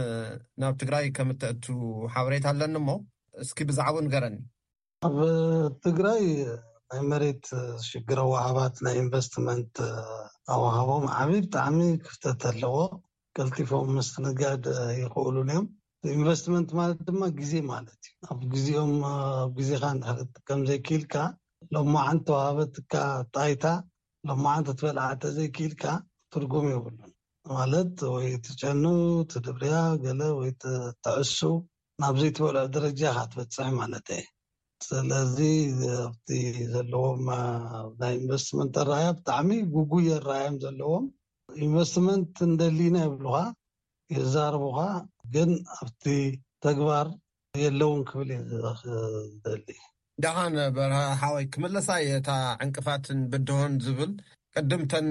ናብ 0.63 0.73
ትግራይ 0.83 1.05
ከም 1.17 1.31
እትአቱ 1.33 1.65
ሓበሬታ 2.13 2.45
ኣለኒ 2.53 2.75
ሞ 2.87 2.91
እስኪ 3.43 3.59
ብዛዕቡ 3.71 3.95
ንገረኒ 4.05 4.37
ኣብ 5.07 5.17
ትግራይ 5.87 6.23
ናይ 6.91 7.01
መሬት 7.11 7.43
ዝሽግረዊኣባት 7.81 8.75
ናይ 8.87 8.95
ኢንቨስትመንት 9.03 9.75
ኣዋሃቦም 10.55 11.05
ዓብይ 11.21 11.41
ብጣዕሚ 11.47 11.79
ክፍተት 12.07 12.41
ኣለዎ 12.53 12.77
ቀልጢፎም 13.37 13.87
ምስንጋድ 13.97 14.65
ይክእሉ 15.01 15.35
እዮም 15.43 15.65
ኢንቨስትመንት 16.15 16.69
ማለት 16.79 16.99
ድማ 17.07 17.21
ግዜ 17.39 17.51
ማለት 17.73 18.01
እዩ 18.09 18.27
ኣብ 18.33 18.41
ግኦም 18.73 18.91
ኣብ 19.11 19.51
ግዜካ 19.59 19.83
ንዳከም 19.99 20.61
ዘይክኢልካ 20.69 21.15
ሎማዓንቲ 21.75 22.27
ዋሃበትካ 22.35 22.93
ጣይታ 23.35 23.65
ሎመዓንቲ 24.29 24.67
ትፈላዓተ 24.79 25.21
ዘይክኢልካ 25.37 25.83
ትርጉም 26.33 26.67
ይብሉን 26.73 27.11
ማለት 27.55 27.95
ወይ 28.13 28.27
ትጨኑ 28.45 28.83
ት 29.31 29.41
ድብርያ 29.47 29.73
ገለ 30.05 30.21
ወይቲ 30.41 30.61
ተዕሱ 31.05 31.39
ናብ 32.03 32.15
ዘይትበልዑ 32.21 32.65
ደረጃ 32.77 33.01
ካ 33.17 33.25
ትበፅሐ 33.31 33.67
ማለት 33.81 34.07
እ 34.19 34.21
ስለዚ 34.89 35.37
ኣቲ 36.05 36.29
ዘለዎም 36.75 37.25
ናይ 38.01 38.13
ኢንቨስትመንት 38.21 38.73
ኣረኣያ 38.83 39.09
ብጣዕሚ 39.17 39.49
ጉጉይ 39.75 40.09
ረኣዮም 40.27 40.55
ዘለዎም 40.65 41.05
ኢንቨስትመንት 41.65 42.35
ንደሊና 42.51 42.97
የብሉካ 43.05 43.37
የ 44.13 44.19
ዝዛረቡካ 44.25 44.79
ግን 45.35 45.51
ኣብቲ 45.79 46.05
ተግባር 46.65 47.07
የለውን 47.63 48.01
ክብል 48.09 48.29
እዩክደሊ 48.37 49.67
ደኻነ 50.23 50.57
በረሓወይ 50.77 51.45
ክመለሳይ 51.53 52.05
ታ 52.29 52.31
ዕንቅፋትን 52.65 53.19
ብድሆን 53.31 53.73
ዝብል 53.85 54.11
ቅድምተን 54.57 55.07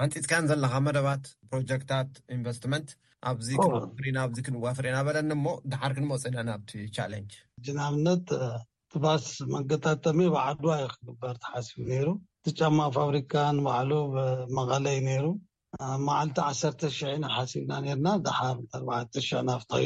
ሓንፂፅካን 0.00 0.44
ዘለካ 0.50 0.74
መደባት 0.88 1.24
ፕሮጀክታት 1.48 2.10
ኢንቨስትመንት 2.36 2.90
ኣብዚ 3.30 3.48
ክንፍና 3.64 4.16
ኣ 4.28 4.44
ክንዋፍርና 4.46 4.96
በለኒሞ 5.08 5.46
ድሓር 5.72 5.92
ክንመፅ 5.96 6.24
ኢለና 6.30 6.48
ኣብቲ 6.56 6.72
ቻለንጅ 6.96 7.32
ጅን 7.66 7.78
ኣብነት 7.88 8.26
ቲባስ 8.94 9.26
መንገታተሚ 9.54 10.20
ብዓድዋ 10.34 10.72
ይ 10.82 10.86
ክግበር 10.94 11.34
ትሓስቡ 11.42 11.76
ነይሩ 11.90 12.08
ትጫማቅ 12.46 12.90
ፋብሪካን 12.98 13.56
ባዕሉ 13.66 13.92
መቐለዩ 14.58 14.98
ነይሩ 15.08 15.26
ማዓልቲ 16.06 16.38
ዓሰተ0 16.48 16.96
ኢናብ 17.14 17.30
ሓሲብና 17.36 17.72
ርና 17.96 18.08
ዳሓ4 18.24 19.40
ናብ 19.46 19.62
ተሂ 19.70 19.84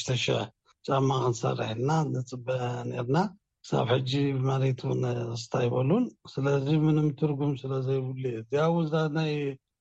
6ሽ 0.00 0.24
ጫማ 0.86 1.08
ክንሰርሕ 1.22 1.68
ልና 1.78 1.90
ንፅበ 2.14 2.46
ርና 3.06 3.16
ክሳብ 3.62 3.86
ሕጂ 3.92 4.10
ብመሬትን 4.36 5.00
ስታ 5.42 5.52
ይበሉን 5.66 6.04
ስለዚ 6.32 6.66
ምንም 6.86 7.06
ትርጉም 7.20 7.52
ስለዘይብሉ 7.62 8.14
እዩ 8.26 8.36
እዚኣውዳ 8.40 8.94
ናይ 9.18 9.32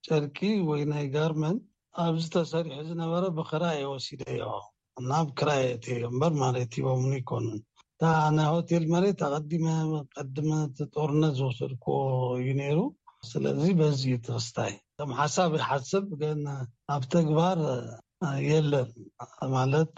ጨርቂ 0.08 0.38
ወይ 0.70 0.81
ናይ 0.91 1.05
ጋርመን 1.15 1.58
ኣብዝተሰሪሑ 2.05 2.77
ዝነበረ 2.89 3.24
ብክራእ 3.39 3.81
ወሲደ 3.93 4.22
እዮ 4.36 4.46
ናብ 5.12 5.27
ክራይት 5.41 5.84
እዮ 5.96 6.03
በ 6.22 6.31
ማሬት 6.41 6.72
ሂቦ 6.79 6.88
ይኮኑ 7.20 7.46
እናይ 8.29 8.48
ሆቴል 8.53 8.86
መሬት 8.93 9.20
ኣቀዲመ 9.29 9.65
ቀድመ 10.15 10.51
ጦርነት 10.96 11.34
ዝወሰድክዎ 11.41 11.98
እዩ 12.39 12.48
ነይሩ 12.62 12.79
ስለዚ 13.31 13.62
በዚኢ 13.79 14.13
ት 14.25 14.38
ክስታይ 14.38 14.74
ም 15.10 15.12
ሓሳብ 15.20 15.50
ይሓስብ 15.58 16.05
ግን 16.22 16.39
ኣብ 16.96 17.03
ተግባር 17.13 17.60
የለን 18.50 18.89
ማለት 19.53 19.93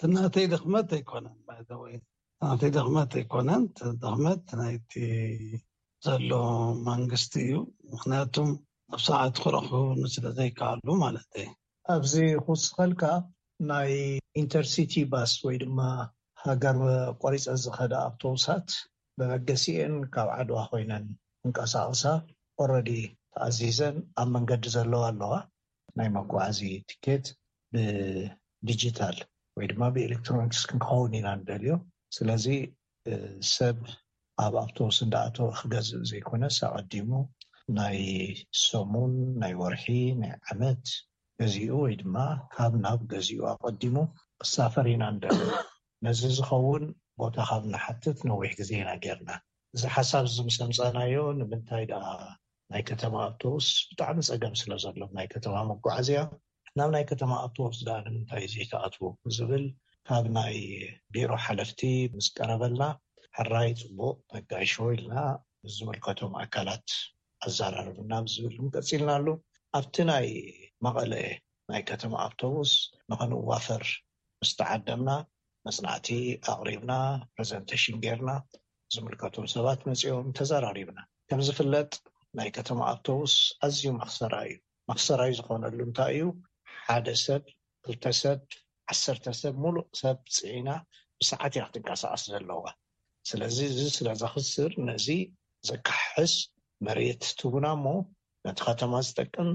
ትናተይ 0.00 0.46
ደክመት 0.52 0.88
ኣይኮነንናተይ 0.96 2.70
ደክመት 2.76 3.10
ኣይኮነን 3.18 3.64
ደክመት 4.02 4.40
ትናይቲ 4.50 4.92
ዘሎ 6.06 6.30
መንግስቲ 6.88 7.32
እዩ 7.44 7.54
ምክንያቱም 7.92 8.48
ኣብ 8.94 9.00
ሰዓት 9.08 9.34
ክረክህቡ 9.44 9.86
ስለዘይከኣሉ 10.14 10.88
ማለት 11.04 11.28
እዩ 11.42 11.48
ኣብዚ 11.96 12.14
ክውስከልካ 12.46 13.04
ናይ 13.70 13.92
ኢንተርሲቲ 14.42 14.94
ባስ 15.12 15.32
ወይድማ 15.46 15.78
ሃገር 16.46 16.78
ቆሪፀ 17.24 17.46
ዝከዳ 17.64 17.94
ኣብተውሳት 18.08 18.68
ብመገሲአን 19.20 19.96
ካብ 20.16 20.28
ዓድዋ 20.38 20.58
ኮይነን 20.72 21.06
እንቀሳቅሳ 21.44 22.02
ረ 22.70 22.74
ተኣዚዘን 23.34 23.96
ኣብ 24.20 24.28
መንገዲ 24.34 24.64
ዘለዋ 24.74 25.02
ኣለዋ 25.10 25.32
ናይ 25.98 26.08
መጓዓዚ 26.16 26.58
ትኬት 26.90 27.26
ብዲጂታል 28.66 29.18
ወይ 29.56 29.66
ድማ 29.72 29.82
ብኤሌክትሮኒክስ 29.94 30.60
ክንክኸውን 30.68 31.12
ኢና 31.18 31.26
ንደልዮ 31.40 31.72
ስለዚ 32.16 32.44
ሰብ 33.56 33.76
ኣብ 34.44 34.54
ኣብቶስ 34.62 34.96
እንዳኣቶ 35.06 35.36
ክገዝእ 35.60 36.02
ዘይኮነስ 36.10 36.56
ኣቀዲሙ 36.70 37.10
ናይ 37.78 37.98
ሶሙን 38.66 39.14
ናይ 39.42 39.52
ወርሒ 39.60 39.86
ናይ 40.22 40.32
ዓመት 40.52 40.84
ገዚኡ 41.40 41.70
ወይ 41.84 41.94
ድማ 42.02 42.16
ካብ 42.54 42.72
ናብ 42.84 43.00
ገዚኡ 43.12 43.40
ኣቀዲሙ 43.52 43.94
ክሳፈር 44.40 44.86
ኢና 44.94 45.02
ንደልዮ 45.16 45.48
ነዚ 46.06 46.20
ዝከውን 46.38 46.84
ቦታ 47.20 47.36
ካብ 47.50 47.62
ናሓትት 47.74 48.18
ነዊሕ 48.30 48.50
ግዜ 48.60 48.70
ኢና 48.82 48.90
ጌርና 49.04 49.30
እዚ 49.76 49.82
ሓሳብ 49.96 50.24
ዚ 50.34 50.36
ምሰምፀአናዮ 50.50 51.14
ንምንታይ 51.40 51.84
ድኣ 51.90 52.04
ናይ 52.72 52.82
ከተማ 52.88 53.14
ኣብቶቡስ 53.28 53.68
ብጣዕሚ 53.90 54.18
ፀገም 54.28 54.52
ስለ 54.60 54.72
ዘሎም 54.82 55.12
ናይ 55.18 55.26
ከተማ 55.32 55.54
መጓዓዝያ 55.70 56.18
ናብ 56.78 56.88
ናይ 56.94 57.04
ከተማ 57.10 57.30
ኣፕቶቡስ 57.46 57.78
ዳእንታይ 57.88 58.44
ዘይተኣትዉ 58.52 59.02
ብዝብል 59.26 59.64
ካብ 60.08 60.26
ናይ 60.36 60.54
ቢሮ 61.14 61.30
ሓለፍቲ 61.44 61.80
ምስቀረበልና 62.16 62.84
ሓራይ 63.38 63.70
ፅቡቅ 63.80 64.14
ተጋይሾ 64.32 64.74
ኢልና 64.96 65.14
ዝምልከቶም 65.76 66.32
ኣካላት 66.42 66.88
ኣዘራርብና 67.46 68.12
ዝብል 68.34 68.54
ንቀፂልና 68.66 69.10
ኣሉ 69.18 69.28
ኣብቲ 69.78 69.96
ናይ 70.12 70.28
መቐለ 70.86 71.12
ናይ 71.72 71.82
ከተማ 71.90 72.12
ኣፕቶቡስ 72.28 72.72
ንከንዋፈር 73.12 73.84
ምስተዓደምና 74.42 75.10
መስናዕቲ 75.68 76.08
ኣቅሪብና 76.54 76.92
ፕረዘንቴሽን 77.34 77.96
ጌርና 78.06 78.30
ዝምልከቶም 78.94 79.48
ሰባት 79.56 79.80
መፅኦም 79.90 80.28
ተዘራሪብና 80.38 80.98
ከምዝፍለጥ 81.30 81.90
ናይ 82.38 82.48
ከተማ 82.56 82.80
ኣፕቶውስ 82.94 83.32
ኣዝዩ 83.66 83.84
ማክሰራ 84.00 84.34
እዩ 84.48 84.54
ማክሰራዩ 84.88 85.30
ዝኮነሉ 85.38 85.78
እንታይ 85.86 86.12
እዩ 86.16 86.26
ሓደ 86.86 87.06
ሰብ 87.24 87.42
2ልተ 87.88 88.04
ሰብ 88.20 88.38
ዓሰርተ 88.92 89.24
ሰብ 89.40 89.54
ሙሉእ 89.64 89.86
ሰብ 90.00 90.18
ፅዒና 90.36 90.68
ብሰዓት 91.20 91.54
ያ 91.58 91.62
ክጥንቀሳቀስ 91.68 92.24
ዘለዋ 92.34 92.62
ስለዚ 93.30 93.58
እዚ 93.72 93.80
ስለዘክስር 93.96 94.70
ነዚ 94.88 95.08
ዘካሕስ 95.70 96.34
መሬት 96.88 97.24
ትውና 97.40 97.66
ሞ 97.84 97.96
ነቲ 98.46 98.58
ከተማ 98.68 98.92
ዝጠቅም 99.08 99.50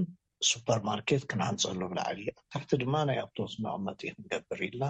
ሱፐርማርኬት 0.50 1.22
ክነሃንፀሉ 1.30 1.80
ብላዓል 1.92 2.18
እዩ 2.22 2.28
ኣብ 2.32 2.36
ታሕቲ 2.54 2.72
ድማ 2.82 2.94
ናይ 3.10 3.18
ኣፕቶውስ 3.24 3.54
መቅምጢ 3.66 4.00
ዩ 4.08 4.14
ክንገብር 4.16 4.60
ኢልና 4.66 4.84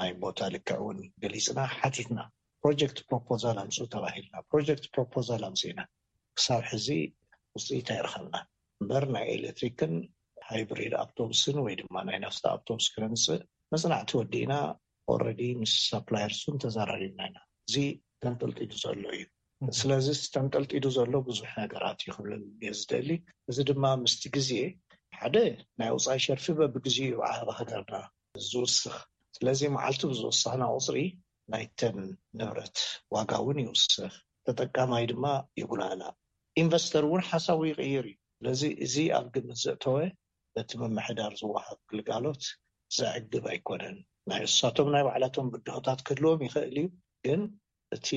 ናይ 0.00 0.10
ቦታ 0.24 0.38
ልክዕውን 0.54 0.98
ገሊፅና 1.24 1.60
ሓቲትና 1.78 2.18
ፕሮጀክት 2.64 2.98
ፕሮፖዛል 3.10 3.58
ኣምሱ 3.64 3.78
ተባሂልና 3.94 4.34
ፕሮጀክት 4.50 4.86
ፕሮፖዛል 4.96 5.44
ኣምስ 5.50 5.64
ኢና 5.70 5.80
ክሳብ 6.38 6.62
ሕዚ 6.72 6.88
ውፅኢታ 7.56 7.88
ይረከብና 7.96 8.36
እምበር 8.82 9.04
ናይ 9.14 9.26
ኤሌትሪክን 9.34 9.92
ሃይብሪድ 10.48 10.94
ኣፕቶብስን 11.02 11.56
ወይ 11.64 11.74
ድማ 11.80 11.94
ናይ 12.08 12.18
ናፍታ 12.22 12.44
ኣፕቶቡስ 12.56 12.86
ክርንፅእ 12.94 13.40
መፅናዕቲ 13.72 14.10
ወዲእና 14.20 14.54
ኦረዲ 15.12 15.42
ምስ 15.62 15.72
ሳፕላይርስን 15.90 16.54
ተዘራሪብና 16.62 17.20
ኢና 17.30 17.38
እዚ 17.68 17.76
ተንጠልጢዱ 18.24 18.72
ዘሎ 18.84 19.04
እዩ 19.16 19.22
ስለዚ 19.80 20.08
ተንጠልጢዱ 20.36 20.86
ዘሎ 20.96 21.12
ብዙሕ 21.28 21.50
ነገራት 21.62 22.00
ዩክብል 22.08 22.32
ዝደሊ 22.80 23.10
እዚ 23.52 23.58
ድማ 23.72 23.84
ምስቲ 24.04 24.22
ግዜ 24.36 24.50
ሓደ 25.18 25.36
ናይ 25.80 25.90
ኣቁፃይ 25.96 26.20
ሸርፊ 26.26 26.46
በቢግዜ 26.60 26.96
ዩባዓባክገርና 27.12 27.94
ዝውስኽ 28.50 28.96
ስለዚ 29.38 29.60
መዓልቲ 29.76 30.02
ብዝወሳና 30.12 30.60
ቁፅሪ 30.78 30.98
ናይተን 31.54 32.00
ንብረት 32.40 32.78
ዋጋ 33.16 33.30
እውን 33.44 33.60
ይውስኽ 33.66 34.12
ተጠቀማይ 34.46 35.04
ድማ 35.12 35.24
ይጉላእና 35.62 36.02
ኢንቨስተር 36.60 37.04
እውን 37.08 37.22
ሓሳዊ 37.30 37.60
ይቅይር 37.72 38.06
እዩ 38.10 38.14
ስለዚ 38.38 38.62
እዚ 38.84 38.94
ኣብ 39.18 39.26
ግምዘእተወ 39.34 39.96
እቲ 40.60 40.70
ምምሕዳር 40.82 41.32
ዝወሃብ 41.40 41.78
ግልጋሎት 41.90 42.42
ዘዕግብ 42.96 43.44
ኣይኮነን 43.52 43.96
ናይ 44.30 44.40
እሳቶም 44.48 44.88
ናይ 44.94 45.02
ባዕላቶም 45.06 45.46
ግድሆታት 45.54 46.00
ክህድልዎም 46.06 46.42
ይኽእል 46.46 46.74
እዩ 46.80 46.88
ግን 47.26 47.42
እቲ 47.96 48.08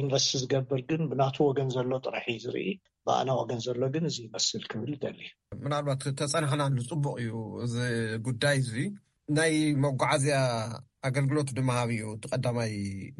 ኢንቨስቲ 0.00 0.32
ዝገብር 0.42 0.80
ግን 0.90 1.02
ብናተ 1.10 1.36
ወገን 1.48 1.68
ዘሎ 1.76 1.90
ጥራሒ 2.06 2.28
ዝርኢ 2.44 2.64
ብኣና 3.08 3.28
ወገን 3.40 3.60
ዘሎ 3.66 3.80
ግን 3.94 4.04
እዚ 4.10 4.18
ይመስል 4.28 4.62
ክብል 4.70 4.92
ደሊዩ 5.02 5.28
ምናልባት 5.64 6.04
ተፀናሓና 6.20 6.62
ንፅቡቅ 6.78 7.14
እዩ 7.24 7.34
እዚ 7.66 7.74
ጉዳይ 8.28 8.56
እዚ 8.64 8.74
ናይ 9.38 9.52
መጓዓዝያ 9.84 10.38
ኣገልግሎት 11.08 11.48
ድማሃብ 11.58 11.90
እዩ 11.96 12.04
እቲ 12.16 12.24
ቀዳማይ 12.34 12.74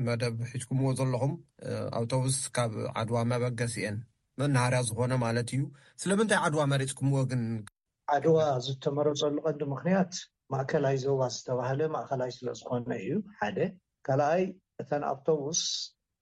መደብ 0.06 0.36
ሒጅኩምዎ 0.52 0.90
ዘለኹም 1.00 1.32
ኣብቶውስ 2.00 2.36
ካብ 2.58 2.72
ዓድዋ 3.00 3.18
መበገስ 3.32 3.74
እየን 3.80 3.98
መናሃርያ 4.40 4.78
ዝኮነ 4.88 5.12
ማለት 5.24 5.48
እዩ 5.54 5.62
ስለምንታይ 6.02 6.38
ዓድዋ 6.46 6.62
መሬፅኩም 6.72 7.10
ዎግን 7.16 7.42
ዓድዋ 8.14 8.38
ዝተመረፀሉ 8.66 9.36
ቀንዲ 9.46 9.60
ምክንያት 9.72 10.12
ማእከላይ 10.52 10.96
ዞባ 11.04 11.20
ዝተባሃለ 11.34 11.80
ማእከላይ 11.96 12.30
ስለዝኮነ 12.36 12.90
እዩ 13.02 13.12
ሓደ 13.40 13.58
ካልኣይ 14.06 14.42
እተን 14.82 15.02
ኣብቶውስ 15.10 15.60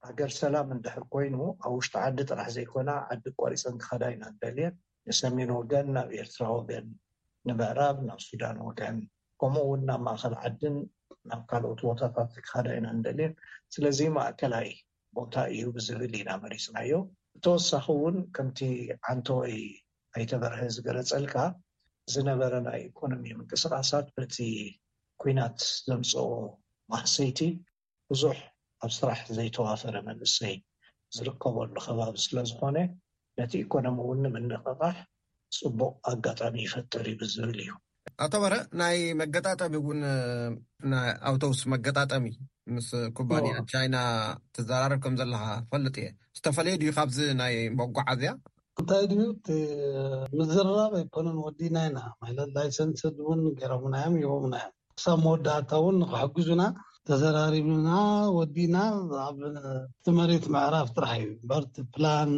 ሃገር 0.09 0.31
ሰላም 0.41 0.69
እንድሕር 0.77 1.05
ኮይኑ 1.15 1.39
ኣብ 1.65 1.73
ውሽጢ 1.79 1.95
ዓዲ 2.05 2.19
ጥራሕ 2.31 2.49
ዘይኮና 2.57 2.91
ዓዲ 3.13 3.25
ቆሪፅን 3.41 3.77
ክካዳ 3.83 4.03
ኢና 4.15 4.25
ንደልየን 4.35 4.75
ንሰሜን 5.11 5.51
ወገን 5.59 5.89
ናብ 5.97 6.11
ኤርትራ 6.21 6.45
ወገን 6.59 6.87
ንምዕራብ 7.51 7.97
ናብ 8.09 8.21
ሱዳን 8.29 8.59
ወገን 8.69 8.99
ከምኡ 9.43 9.65
ውን 9.71 9.83
ናብ 9.91 10.03
ማእከል 10.09 10.37
ዓድን 10.47 10.77
ናብ 11.31 11.43
ካልኦት 11.53 11.81
ቦታታት 11.89 12.31
ክካዳ 12.39 12.67
ኢና 12.81 12.87
ንደልየን 12.99 13.35
ስለዚ 13.77 14.01
ማእከላይ 14.19 14.69
ቦታ 15.19 15.35
እዩ 15.55 15.65
ብዝብል 15.79 16.15
ኢናመሬፅናዮ 16.23 16.93
እተወሳኺ 17.37 17.87
እውን 17.95 18.17
ከምቲ 18.37 18.59
ዓንተወይ 19.11 19.55
ኣይተበርሀ 20.17 20.59
ዝገረፀልካ 20.75 21.35
ዝነበረ 22.13 22.53
ናይ 22.67 22.81
ኢኮኖሚ 22.89 23.25
ምንቅስቃሳት 23.39 24.07
ርቲ 24.23 24.37
ኩናት 25.23 25.59
ዘምፅኦ 25.89 26.25
ማህሰይቲ 26.93 27.41
ብዙሕ 28.11 28.37
ኣብ 28.85 28.91
ስራሕ 28.99 29.21
ዘይተዋፈረ 29.37 29.97
መምእሰይ 30.09 30.57
ዝርከበሉ 31.17 31.75
ከባቢ 31.87 32.15
ስለዝኮነ 32.27 32.77
ነቲ 33.39 33.53
ኢኮኖሚ 33.65 33.97
እውን 34.05 34.21
ንምንቕቃሕ 34.27 34.97
ፅቡቅ 35.61 35.93
ኣጋጣሚ 36.13 36.55
ይፈጠር 36.67 37.07
ዩ 37.13 37.15
ብዝብል 37.21 37.59
እዩ 37.65 37.71
ኣቶበረ 38.25 38.55
ናይ 38.81 38.97
መገጣጣሚ 39.21 39.75
እውን 39.81 40.01
ናይ 40.93 41.11
ኣውቶውስ 41.29 41.61
መገጣጣሚ 41.75 42.25
ምስ 42.75 42.89
ኩባን 43.17 43.45
ቻይና 43.71 43.97
ትዘራርብ 44.57 45.01
ከም 45.05 45.15
ዘለካ 45.21 45.43
ፈለጥ 45.71 45.95
እየ 46.03 46.09
ዝተፈለየ 46.39 46.75
ድዩ 46.83 46.91
ካብዚ 46.99 47.19
ናይ 47.41 47.55
መጓዓእዝያ 47.81 48.33
እንታይ 48.81 49.05
ድዩ 49.13 49.23
ምዝርራብ 50.39 50.93
ኣይኮነን 51.01 51.39
ወዲና 51.47 51.77
ኢና 51.89 51.99
ማት 52.23 52.39
ላይሰንስ 52.59 53.03
እውን 53.13 53.43
ገረሙናዮም 53.61 54.17
ይቡሙና 54.23 54.55
እዮም 54.63 54.77
ክሳብ 54.99 55.19
መወዳታ 55.25 55.71
እውን 55.83 55.99
ክሐግዙና 56.13 56.65
ተዘራሪብና 57.11 57.89
ወዲና 58.39 58.77
ኣብ 59.27 59.39
ተመሬት 60.07 60.45
ምዕራፍ 60.57 60.89
ጥራሕ 60.97 61.15
እዩ 61.29 61.33
በርቲፕላን 61.53 62.33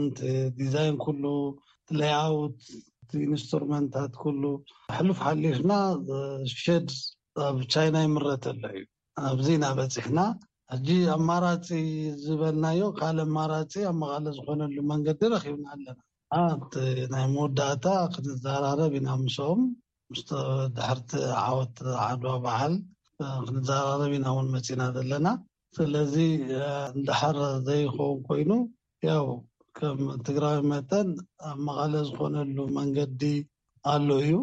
ዲዛይን 0.60 0.96
ኩሉ 1.06 1.24
ሌያኣውት 2.00 2.58
ኢንስትርመንታት 3.26 4.12
ኩሉ 4.22 4.42
ሕሉፍ 4.96 5.18
ሓሊፍና 5.26 5.72
ሸድ 6.62 6.86
ኣብ 7.46 7.56
ቻይና 7.72 7.96
ይምረት 8.04 8.44
ኣሎ 8.50 8.62
እዩ 8.70 8.82
ኣብዚ 9.28 9.46
ናበፂሕና 9.62 10.20
ሕጂ 10.72 10.86
ኣማራፂ 11.16 11.66
ዝበልናዮ 12.24 12.82
ካል 12.98 13.18
ኣማራፂ 13.26 13.72
ኣብ 13.90 13.96
መቐለ 14.00 14.26
ዝኮነሉ 14.36 14.76
መንገዲ 14.92 15.20
ረኪብና 15.34 15.66
ኣለና 15.74 15.98
ናይ 17.14 17.24
መወዳእታ 17.34 17.84
ክንዘራረብ 18.14 18.94
ኢና 19.00 19.08
ምስም 19.24 19.60
ምስ 20.12 20.22
ድሕርቲ 20.76 21.10
ዓወት 21.46 21.76
ዓድዋ 22.06 22.32
በዓል 22.44 22.74
ክንዘራረብ 23.48 24.12
ኢና 24.18 24.26
እውን 24.34 24.48
መፂና 24.56 24.82
ዘለና 24.96 25.26
ስለዚ 25.78 26.14
ዳሕር 27.08 27.38
ዘይኮውን 27.68 28.18
ኮይኑ 28.28 28.50
ያው 29.10 29.26
ከም 29.78 30.00
ትግራይ 30.26 30.56
መጠን 30.70 31.08
ኣብ 31.50 31.56
መቐለ 31.66 31.92
ዝኮነሉ 32.08 32.56
መንገዲ 32.76 33.22
ኣሎ 33.92 34.08
እዩ 34.24 34.34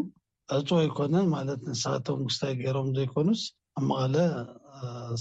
እፁ 0.55 0.67
ኣይኮነ 0.79 1.13
ማለት 1.35 1.59
ንሳቶም 1.67 2.21
ውስታይ 2.29 2.53
ገይሮም 2.61 2.87
ዘይኮኑስ 2.97 3.41
ኣብ 3.79 3.83
መቐለ 3.89 4.15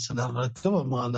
ስለ 0.05 0.19
ንረክብ 0.31 0.75
ኣብ 0.81 0.89
መቐለ 0.95 1.17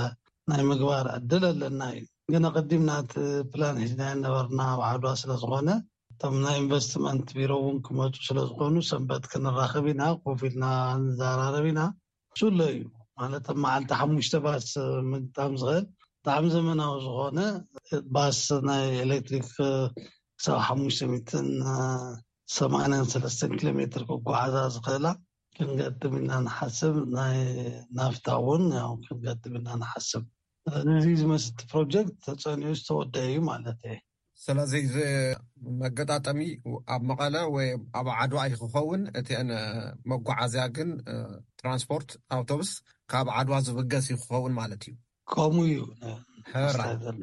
ናይ 0.50 0.61
ምግባር 0.70 1.07
ዕድል 1.14 1.44
ኣለና 1.52 1.81
እዩ 1.98 2.05
ግን 2.33 2.44
ቅዲም 2.57 2.83
ናት 2.90 3.11
ፕላን 3.52 3.81
ሕዝና 3.85 4.02
ነበርና 4.24 4.61
ባዕድዋ 4.81 5.12
ስለዝኮነ 5.22 5.70
እቶም 6.12 6.37
ናይ 6.44 6.57
ኢንቨስትመንት 6.62 7.28
ቢሮ 7.38 7.52
ውን 7.64 7.78
ክመፁ 7.87 8.14
ስለዝኮኑ 8.28 8.74
ሰንበት 8.90 9.24
ክንራኽብ 9.31 9.87
ኢና 9.92 10.02
ክውፊ 10.24 10.42
ኢልና 10.50 10.66
ክንዘራረብ 10.98 11.66
ኢና 11.72 11.81
ንሱሎ 12.33 12.59
እዩ 12.74 12.83
ማለት 13.22 13.46
መዓልቲ 13.64 13.90
ሓሙሽተ 14.00 14.35
ባስ 14.44 14.70
ምግጣም 15.12 15.55
ዝክእል 15.62 15.87
ጣዕሚ 16.26 16.44
ዘመናዊ 16.56 16.90
ዝኮነ 17.04 17.38
ባስ 18.14 18.40
ናይ 18.68 18.85
ኤሌክትሪክ 19.04 19.46
ሳብ 20.44 20.58
ሓ8ሰ 20.96 23.38
ኪሎ 23.58 23.68
ሜትር 23.78 24.02
ክጓዓዝ 24.11 24.54
ዝክእላ 24.76 25.06
ክንገጥምናንሓስብ 25.56 26.94
ናይ 27.16 27.37
ናፍታ 27.96 28.26
እውን 28.42 28.64
ክንገጥምና 29.06 29.68
ንሓስብ 29.82 30.22
ነዚ 30.88 31.06
ዝመስልቲ 31.20 31.58
ፕሮጀክት 31.72 32.14
ተፀኒዑ 32.26 32.70
ዝተወደአ 32.80 33.24
እዩ 33.30 33.37
ማለት 33.50 33.78
እየ 33.90 33.96
ስለዚ 34.44 34.72
መገጣጠሚ 35.82 36.40
ኣብ 36.94 37.02
መቐለ 37.11 37.35
ወይ 37.54 37.68
ኣብ 37.98 38.06
ዓድዋ 38.20 38.38
ይክኸውን 38.52 39.02
እቲ 39.20 39.28
አን 39.40 39.48
መጓዓዝያ 40.12 40.62
ግን 40.76 40.90
ትራንስፖርት 41.61 42.11
ኣውቶብስ 42.37 42.70
ካብ 43.14 43.26
ዓድዋ 43.40 43.54
ዝብገስ 43.66 44.06
ይክኸውን 44.14 44.52
ማለት 44.61 44.82
እዩ 44.90 44.94
ከም 45.35 45.55
እዩ 45.64 45.77
ሕራዘሎ 46.51 47.16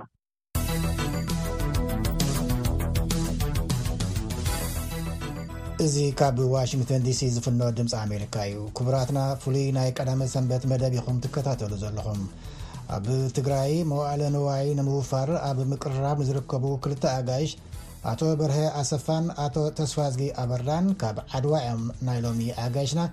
እዚ 5.85 5.97
ካብ 6.19 6.37
ዋሽንግተን 6.53 7.03
ዲሲ 7.07 7.19
ዝፍኖ 7.35 7.61
ድምፂ 7.75 7.93
ኣሜሪካ 8.05 8.35
እዩ 8.49 8.57
ክቡራትና 8.77 9.19
ፍሉይ 9.41 9.67
ናይ 9.77 9.89
ቀዳመ 9.97 10.21
ሰንበት 10.33 10.63
መደብ 10.71 10.93
ኢኹም 10.99 11.19
ትከታተሉ 11.25 11.71
ዘለኹም 11.83 12.21
ኣብ 12.97 13.05
ትግራይ 13.37 13.73
መዋዕለ 13.91 14.21
ነዋይ 14.35 14.67
ንምውፋር 14.79 15.29
ኣብ 15.49 15.59
ምቅርራብ 15.71 16.19
ንዝርከቡ 16.23 16.65
ክልተ 16.85 17.03
ኣጋይሽ 17.17 17.53
ኣቶ 18.11 18.21
በርሀ 18.41 18.59
ኣሰፋን 18.81 19.25
ኣቶ 19.45 19.55
ተስፋዝጊ 19.79 20.23
ኣበርዳን 20.43 20.85
ካብ 21.03 21.19
ዓድዋዮም 21.37 21.83
ናይ 22.09 22.19
ሎሚ 22.25 22.41
ኣጋይሽና 22.65 23.03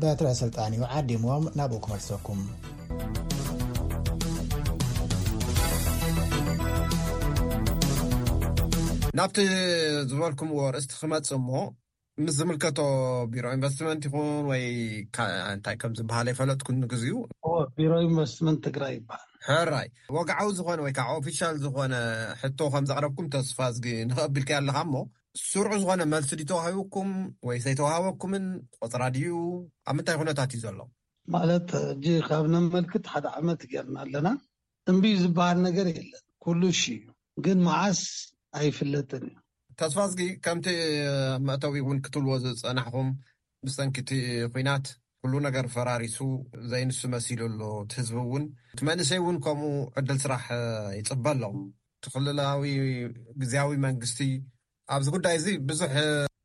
በትረሥልጣን 0.00 0.76
እዩ 0.78 0.84
ዓዲሞዎም 0.98 1.46
ናብኡ 1.60 1.80
ክመልሰኩም 1.86 2.42
ናብቲ 9.18 9.36
ዝበልኩም 10.10 10.50
ዎ 10.56 10.60
ርእስቲ 10.74 10.92
ክመፅ 10.98 11.28
እሞ 11.36 11.50
ምስ 12.24 12.34
ዝምልከቶ 12.38 12.78
ቢሮ 13.32 13.46
ኢንቨስትመንት 13.56 14.02
ይኹን 14.06 14.26
ወይ 14.50 14.64
ንታይ 15.58 15.76
ከም 15.80 15.92
ዝበሃለ 15.98 16.26
ይፈለጥኩም 16.32 16.76
ንግዝኡ 16.82 17.14
ቢሮ 17.78 17.92
ኢንቨስትመንት 18.08 18.60
ትግራይ 18.66 18.92
ይበሃል 18.98 19.30
ሕራይ 19.48 19.88
ወግዓዊ 20.16 20.48
ዝኮነ 20.58 20.78
ወይከዓ 20.86 21.10
ፊሻል 21.26 21.56
ዝኮነ 21.64 21.94
ሕቶ 22.42 22.58
ከም 22.74 22.86
ዘቅረብኩም 22.90 23.30
ተስፋ 23.34 23.58
ንክብልክ 24.12 24.50
ኣለካ 24.60 24.78
ሞ 24.92 25.02
ስርዑ 25.48 25.72
ዝኮነ 25.82 26.02
መልሲ 26.14 26.30
ድተዋሂቢኩም 26.42 27.10
ወይ 27.50 27.58
ዘይተዋህበኩምን 27.66 28.46
ቆፅራ 28.82 29.02
ድዩ 29.18 29.30
ኣብ 29.88 29.94
ምንታይ 29.98 30.16
ኩነታት 30.22 30.52
እዩ 30.56 30.62
ዘሎ 30.66 30.80
ማለት 31.36 31.68
እ 31.90 32.16
ካብ 32.30 32.46
ንመልክት 32.56 33.04
ሓደ 33.14 33.26
ዓመት 33.40 33.62
ጌርና 33.74 33.96
ኣለና 34.06 34.28
እምብይ 34.92 35.16
ዝበሃል 35.24 35.58
ነገር 35.68 35.86
የለን 35.96 36.24
ኩሉ 36.46 36.60
ሺ 36.82 36.84
እዩ 37.04 37.08
ግን 37.46 37.58
ማዓስ 37.68 38.02
ኣይፍለጥን 38.60 39.24
ተስፋዝጊ 39.80 40.20
ከምቲ 40.44 40.66
መእተዊ 41.48 41.74
እውን 41.82 41.98
ክትብልዎ 42.04 42.34
ዝፀናሕኩም 42.44 43.08
ብፀንኪቲ 43.66 44.10
ኩናት 44.54 44.86
ኩሉ 45.22 45.32
ነገር 45.46 45.66
ፈራሪሱ 45.74 46.18
ዘይንሱ 46.72 46.98
መሲሉሉ 47.14 47.60
እቲህዝቢ 47.84 48.16
እውን 48.24 48.44
እቲ 48.74 48.80
መንእሰይ 48.88 49.18
እውን 49.22 49.38
ከምኡ 49.44 49.70
ዕድል 50.00 50.18
ስራሕ 50.24 50.44
ይፅበ 50.98 51.24
ኣሎ 51.34 51.42
እትክልላዊ 52.00 52.62
ግዜያዊ 53.42 53.70
መንግስቲ 53.86 54.20
ኣብዚ 54.96 55.08
ጉዳይ 55.16 55.34
እዚ 55.40 55.46
ብዙሕ 55.68 55.94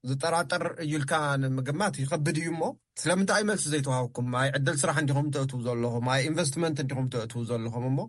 ዝጠራጠር 0.09 0.63
እዩልካ 0.85 1.13
ንምግማት 1.41 1.95
ይከብድ 2.03 2.37
እዩ 2.39 2.47
እሞ 2.53 2.61
ስለምንታይ 3.01 3.43
መልሲ 3.49 3.65
ዘይተዋሃኩም 3.73 4.31
ኣይ 4.41 4.47
ዕድል 4.57 4.77
ስራሕ 4.81 4.97
እንዲኹም 5.03 5.27
ተእው 5.35 5.61
ዘለኹም 5.67 6.07
ኣይ 6.13 6.21
ኢንቨስትመንት 6.29 6.79
እንዲኹም 6.85 7.07
ተእትው 7.13 7.43
ዘለኹም 7.51 7.85
እሞ 7.91 7.99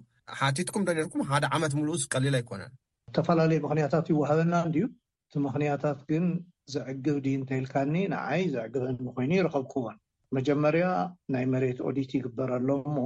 ሓቲትኩም 0.40 0.86
ዶኒርኩም 0.88 1.22
ሓደ 1.30 1.44
ዓመት 1.56 1.72
ምሉእዝቀሊል 1.80 2.36
ኣይኮነን 2.40 2.72
ተፈላለየ 3.18 3.58
ምክንያታት 3.66 4.06
ይዋሃበና 4.12 4.54
እንድዩ 4.66 4.84
እቲ 5.26 5.34
ምክንያታት 5.48 5.98
ግን 6.10 6.24
ዝዕግብ 6.74 7.16
ድ 7.24 7.26
እንተይልካኒ 7.40 7.94
ንዓይ 8.14 8.42
ዘዕግበኒ 8.54 8.96
ኮይኑ 9.16 9.32
ይረከብክዎን 9.38 9.96
መጀመርያ 10.36 10.86
ናይ 11.34 11.44
መሬት 11.52 11.78
ኦዲት 11.88 12.10
ይግበር 12.16 12.50
ኣሎ 12.56 12.68
ሞ 12.96 12.98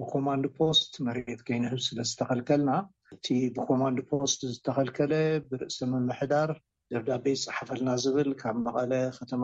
ብኮማንድ 0.00 0.44
ፖስት 0.58 0.92
መሬት 1.06 1.40
ኮይንህብ 1.48 1.80
ስለዝተከልከልና 1.88 2.70
እቲ 3.14 3.26
ብኮማንድ 3.56 3.98
ፖስት 4.10 4.40
ዝተከልከለ 4.54 5.12
ብርእሰ 5.50 5.78
ምምሕዳር 5.92 6.50
ደብዳቤ 6.92 7.24
ዝፀሓፈልና 7.42 7.90
ዝብል 8.02 8.30
ካብ 8.40 8.56
መቐለ 8.66 8.92
ከተማ 9.18 9.42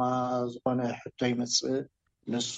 ዝኾነ 0.53 0.81
ሕቶ 1.00 1.18
ይመፅ 1.31 1.57
ንሱ 2.33 2.55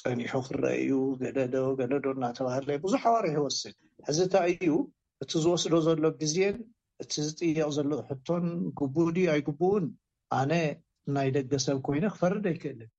ፀኒሑ 0.00 0.34
ክረአዩ 0.48 0.90
ገደዶ 1.22 1.56
ገደዶ 1.80 2.06
እናተባህለ 2.18 2.68
ብዙሕ 2.84 3.02
ኣዋርሒ 3.12 3.32
ይወስድ 3.38 3.78
ሕዚ 4.08 4.18
ታይ 4.34 4.52
እዩ 4.64 4.72
እቲ 5.22 5.32
ዝወስዶ 5.42 5.74
ዘሎ 5.86 6.04
ግዜን 6.20 6.56
እቲ 7.02 7.12
ዝጥየቅ 7.26 7.68
ዘሎሕቶን 7.76 8.46
ጉቡኡ 8.78 9.06
ድ 9.16 9.18
ኣይ 9.32 9.40
ግቡውን 9.48 9.84
ኣነ 10.38 10.52
ናይ 11.14 11.28
ደገ 11.36 11.52
ሰብ 11.66 11.78
ኮይነ 11.86 12.04
ክፈርደ 12.14 12.44
ኣይክእልን 12.52 12.90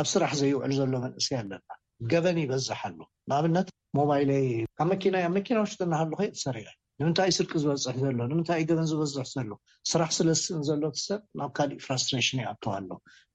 ኣብ 0.00 0.06
ስራሕ 0.12 0.32
ዘይውዕል 0.40 0.72
ዘሎ 0.78 0.92
መንእሰ 1.04 1.28
ኣለና 1.40 1.68
ገበን 2.10 2.38
ይበዛሕ 2.42 2.80
ኣሉ 2.88 2.98
ንኣብነት 3.30 3.68
ሞባይለ 3.98 4.30
ካብ 4.78 4.90
መና 5.12 5.16
ኣብ 5.26 5.32
መኪናዎ 5.38 5.64
ዘናሃሉኸ 5.80 6.20
ሰሪቀ 6.44 6.68
ንምንታይ 7.00 7.30
ስርቂ 7.38 7.50
ዝበፅሕ 7.62 7.94
ዘሎ 8.04 8.16
ንምንታ 8.30 8.50
ገን 8.68 8.80
ዝበዝሕ 8.90 9.24
ዘሎ 9.36 9.46
ስራሕ 9.90 10.10
ስለዝስእን 10.18 10.62
ዘሎሰብ 10.68 11.20
ናብ 11.38 11.50
ካሊእ 11.58 11.80
ፍራስትሬሽን 11.86 12.38
ይኣትዋ 12.44 12.72
ኣሎ 12.80 12.90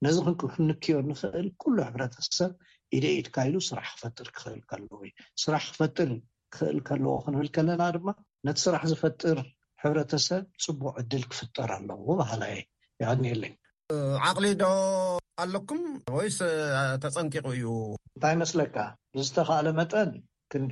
ነዚ 0.05 0.17
ክንክዮ 0.55 0.97
ንክእል 1.09 1.47
ኩሉ 1.63 1.77
ሕብረተሰብ 1.87 2.51
ኢደኢትካይሉ 2.97 3.55
ስራሕ 3.69 3.87
ክፈጥር 3.97 4.27
ክክእል 4.37 4.61
ከለውዩ 4.71 5.11
ስራሕ 5.45 5.63
ክፈጥር 5.73 6.09
ክክእል 6.55 6.77
ከለዎ 6.89 7.15
ክንብል 7.25 7.49
ከለና 7.55 7.83
ድማ 7.95 8.07
ነቲ 8.45 8.58
ስራሕ 8.63 8.81
ዝፈጥር 8.89 9.38
ሕብረተሰብ 9.84 10.41
ፅቡቅ 10.63 10.91
ዕድል 11.01 11.23
ክፍጠር 11.31 11.69
ኣሎዎባህላየ 11.75 12.58
ይቀኒየለ 13.01 13.43
ዓቅሊ 14.27 14.45
ዶ 14.62 14.65
ኣለኩም 15.43 15.81
ወይስ 16.17 16.38
ተፀንቂቁ 17.03 17.45
እዩ 17.55 17.65
እንታይ 18.15 18.36
መስለካ 18.43 18.75
ብዝተካለ 19.17 19.67
መጠን 19.79 20.12
ክን 20.53 20.65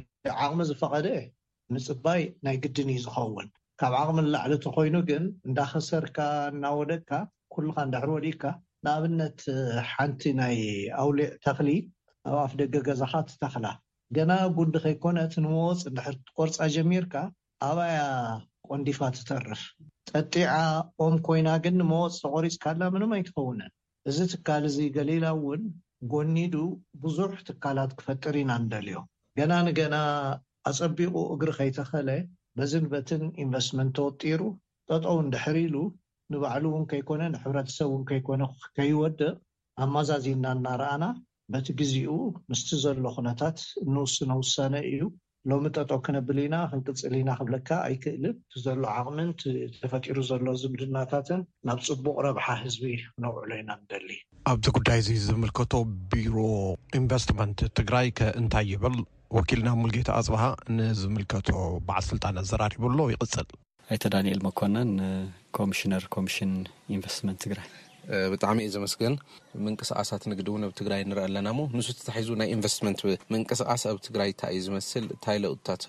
ዓቕሚ 0.45 0.61
ዝፈቐደ 0.71 1.07
ንፅባይ 1.75 2.21
ናይ 2.47 2.57
ግድን 2.65 2.91
እዩ 2.95 3.01
ዝኸውን 3.05 3.47
ካብ 3.81 3.93
ዓቅሚ 4.03 4.17
ንላዕሊ 4.27 4.53
እቲ 4.59 4.67
ኮይኑ 4.77 4.95
ግን 5.09 5.25
እንዳክሰርካ 5.47 6.17
እናወደግካ 6.53 7.11
ኩሉካ 7.55 7.77
እዳሕርወዲካ 7.89 8.43
ንኣብነት 8.85 9.39
ሓንቲ 9.91 10.21
ናይ 10.41 10.57
ኣውሊዕ 11.05 11.29
ተክሊ 11.47 11.69
ኣብ 12.29 12.35
ኣፍ 12.45 12.51
ደገ 12.61 12.75
ገዛካ 12.89 13.13
ትተኽላ 13.31 13.67
ገና 14.17 14.31
ጉንዲ 14.59 14.75
ከይኮነ 14.85 15.17
እትንመወፅ 15.27 15.79
ንድሕ 15.93 16.07
ትቆርፃ 16.27 16.57
ጀሚርካ 16.75 17.15
ኣብያ 17.67 17.97
ቆንዲፋ 18.69 18.99
ትተርፍ 19.15 19.61
ጠጢዓ 20.09 20.55
ኦም 21.03 21.13
ኮይና 21.27 21.49
ግን 21.63 21.75
ንመወፅ 21.81 22.15
ተቆሪፅ 22.23 22.55
ካላ 22.63 22.81
ምንም 22.93 23.11
ኣይትኸውነን 23.17 23.71
እዚ 24.09 24.17
ትካል 24.31 24.63
እዚ 24.69 24.77
ገሊላ 24.95 25.25
እውን 25.35 25.61
ጎኒዱ 26.13 26.55
ብዙሕ 27.03 27.29
ትካላት 27.49 27.91
ክፈጥር 27.99 28.37
ኢና 28.41 28.51
ንደልዮ 28.63 28.97
ገና 29.39 29.53
ንገና 29.67 29.95
ኣፀቢቁ 30.71 31.13
እግሪ 31.35 31.51
ከይተኸእለ 31.59 32.09
በዝን 32.57 32.85
በትን 32.93 33.23
ኢንቨስትመንት 33.43 33.93
ተወጢሩ 33.99 34.41
ጠጠው 34.91 35.17
ንድሕር 35.27 35.59
ኢሉ 35.65 35.77
ንባዕሉ 36.33 36.65
እውን 36.73 36.85
ከይኮነ 36.93 37.21
ንሕብረተሰብ 37.35 37.87
እውን 37.91 38.03
ከይኮነ 38.11 38.43
ከይወድቕ 38.77 39.31
ኣብ 39.83 39.89
መዛዚና 39.95 40.45
እናርኣና 40.57 41.05
በቲ 41.55 41.67
ግዚኡ 41.81 42.13
ምስቲ 42.51 42.69
ዘሎ 42.85 43.03
ኩነታት 43.17 43.57
እንውስነ 43.87 44.31
ውሳነ 44.43 44.75
እዩ 44.91 45.01
ሎሚ 45.51 45.69
ጠጦ 45.77 45.91
ክነብል 46.05 46.37
ኢና 46.43 46.55
ክንቅፅል 46.71 47.13
ኢና 47.21 47.31
ክብለካ 47.39 47.69
ኣይክእልን 47.87 48.35
ዘሎ 48.65 48.81
ዓቅምን 48.99 49.29
ተፈጢሩ 49.81 50.17
ዘሎ 50.29 50.45
ዝምድናታትን 50.61 51.41
ናብ 51.69 51.79
ፅቡቅ 51.87 52.15
ረብሓ 52.27 52.45
ህዝቢ 52.63 52.91
ክነውዕሎ 53.15 53.51
ኢና 53.63 53.71
ንደሊ 53.81 54.09
ኣብዚ 54.53 54.65
ጉዳይ 54.77 54.99
እዚ 55.03 55.09
ዝምልከቶ 55.27 55.73
ቢሮ 56.13 56.37
ኢንቨስትመንት 57.01 57.59
ትግራይ 57.79 58.09
ከ 58.19 58.31
እንታይ 58.41 58.67
ይብል 58.75 58.97
ወኪልና 59.37 59.69
ሙልጌታ 59.83 60.09
ኣፅበሃ 60.21 60.45
ንዝምልከቶ 60.79 61.49
በዓል 61.89 62.05
ስልጣን 62.11 62.41
ኣዘራሪቡሎ 62.43 62.97
ይቅፅል 63.13 63.47
ኣይተ 63.93 64.03
ዳኒኤል 64.15 64.41
መኮነን 64.49 64.91
ንኮሚሽነር 65.01 66.03
ኮሚሽን 66.15 66.51
ኢንቨስትመንት 66.97 67.39
ትግራይ 67.45 67.67
ብጣዕሚ 68.31 68.59
ዩ 68.65 68.69
ዘስግን 68.75 69.13
ቅስቃሳት 69.81 70.23
ግዲ 70.39 70.49
አ 70.93 70.97
ኣና 71.39 71.51
ንሒ 71.73 71.87
ቅስቃ 73.51 74.15
ዩ 75.41 75.51
ታታት 75.67 75.85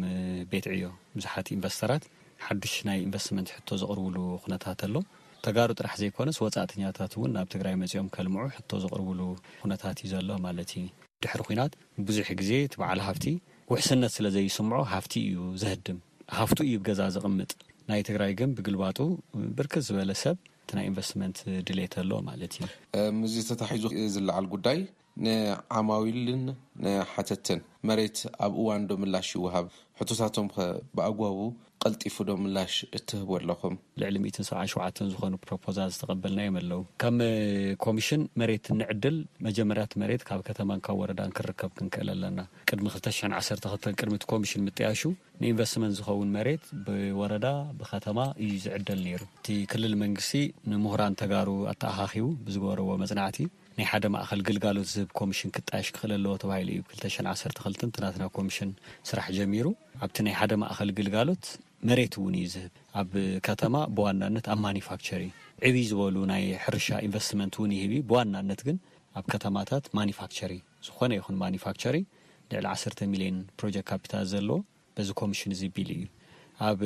ቤት 0.54 0.66
ዮ 0.84 0.88
ብዙሓ 1.18 1.34
ንቨስተት 1.60 2.04
ሓሽ 2.46 2.74
ይ 2.98 3.02
ንቨስመ 3.10 3.38
ዘቅርብሉ 3.84 4.18
ነታት 4.54 4.80
ኣሎ 4.88 4.96
ተጋሩ 5.46 5.70
ጥራሕ 5.80 5.94
ዘይኮነ 6.02 6.30
ወፃእተኛታት 6.46 7.14
ን 7.26 7.32
ናብ 7.36 7.48
ትግራይ 7.56 7.76
መፅኦም 7.82 8.08
ልምዑ 8.28 8.46
ዘቕርብሉ 8.84 9.20
ነታት 9.74 9.98
እዩ 10.06 10.12
ዘሎ 10.14 11.60
ድ 12.08 12.10
ዙ 14.36 14.56
ዜዩ 15.64 15.94
ሃፍቱ 16.40 16.58
እዩ 16.68 16.76
ገዛ 16.88 17.00
ዝቕምጥ 17.16 17.52
ናይ 17.90 18.02
ትግራይ 18.08 18.32
ግን 18.40 18.50
ብግልባጡ 18.58 18.98
ብርክት 19.58 19.84
ዝበለ 19.88 20.12
ሰብ 20.22 20.38
ናይ 20.78 20.86
ኢንቨስትመንት 20.90 21.38
ድሌት 21.68 21.94
ኣለዎ 22.02 22.20
ማለት 22.30 22.54
እዩ 22.60 22.64
ምዚ 23.20 23.36
ተታሒዙ 23.50 23.86
ዝለዓል 24.16 24.46
ጉዳይ 24.54 24.80
ንዓማዊልን 25.26 26.44
ሓተትን 27.12 27.60
መሬት 27.90 28.18
ኣብ 28.46 28.54
እዋን 28.62 28.86
ዶ 28.90 28.98
ምላሽ 29.04 29.30
ይውሃብ 29.38 29.68
ሕቶታቶም 30.00 30.48
ብኣግባቡ 30.96 31.30
ቀልጢፉ 31.84 32.16
ዶ 32.28 32.32
ምላሽ 32.44 32.74
እትህቡ 32.98 33.30
ኣለኹም 33.38 33.76
ልዕሊ 34.02 34.16
177 34.26 35.02
ዝኾኑ 35.14 35.34
ፕሮፖዛል 35.46 35.90
ዝተቀበልና 35.96 36.40
ዮም 36.48 36.56
ኣለዉ 36.62 36.80
ከም 37.02 37.18
ኮሚሽን 37.86 38.22
መሬት 38.42 38.66
ንዕድል 38.80 39.18
መጀመርያት 39.48 39.92
መሬት 40.02 40.24
ካብ 40.30 40.42
ከተማ 40.50 40.70
ካብ 40.88 40.98
ወረዳን 41.02 41.34
ክርከብ 41.38 41.72
ክንክእል 41.80 42.10
ኣለና 42.16 42.40
ቅድሚ 42.70 42.88
21ክ 42.96 43.84
ቅድሚቲ 44.02 44.24
ኮሚሽን 44.34 44.66
ምጥያሹ 44.70 45.02
ንኢንቨስትመንት 45.42 45.96
ዝኸውን 46.00 46.32
መሬት 46.38 46.66
ብወረዳ 46.88 47.48
ብከተማ 47.80 48.20
እዩ 48.44 48.52
ዝዕደል 48.66 49.00
ነይሩ 49.08 49.22
እቲ 49.42 49.48
ክልል 49.74 49.96
መንግስቲ 50.04 50.44
ንምሁራን 50.72 51.18
ተጋሩ 51.24 51.50
ኣተኣካኺቡ 51.74 52.28
ብዝገበርዎ 52.48 52.90
መፅናዕቲ 53.04 53.40
ናይ 53.78 53.88
ሓደ 53.92 54.06
ማእኸል 54.16 54.42
ግልጋሎት 54.48 54.88
ዝህብ 54.96 55.10
ኮሚሽን 55.20 55.50
ክጥያሽ 55.56 55.88
ክኽእል 55.96 56.12
ኣለዎ 56.18 56.34
ተባሂሉ 56.44 56.70
እዩ 56.76 56.84
212 56.94 57.82
ትናትና 57.98 58.28
ኮሚሽን 58.38 58.70
ስራሕ 59.10 59.26
ጀሚሩ 59.38 59.66
ኣብቲ 60.04 60.18
ናይ 60.26 60.36
ሓደ 60.40 60.52
ማእከል 60.62 60.90
ግልጋሎት 60.98 61.46
መሬት 61.88 62.14
እውን 62.20 62.34
እዩ 62.40 62.46
ዝህብ 62.54 62.74
ኣብ 63.02 63.12
ከተማ 63.48 63.76
ብዋናነት 63.98 64.46
ኣብ 64.54 64.60
ማኒፋክቸሪ 64.68 65.24
ዕብይ 65.68 65.86
ዝበሉ 65.92 66.16
ናይ 66.32 66.44
ሕርሻ 66.64 66.88
ኢንቨስትመንት 67.08 67.56
እውን 67.60 67.72
ይህብእ 67.78 68.04
ብዋናነት 68.10 68.62
ግን 68.68 68.78
ኣብ 69.20 69.26
ከተማታት 69.34 69.84
ማኒፋክቸሪ 70.00 70.54
ዝኾነ 70.88 71.12
ይኹን 71.20 71.38
ማኒፋክቸሪ 71.44 71.98
ልዕሊ 72.54 72.66
1ሚልን 72.74 73.38
ፕሮጀክት 73.60 73.88
ካፒታል 73.92 74.26
ዘለዎ 74.34 74.58
በዚ 74.98 75.10
ኮሚሽን 75.22 75.54
ዚቢል 75.62 75.90
እዩ 75.98 76.04
ኣብ 76.70 76.82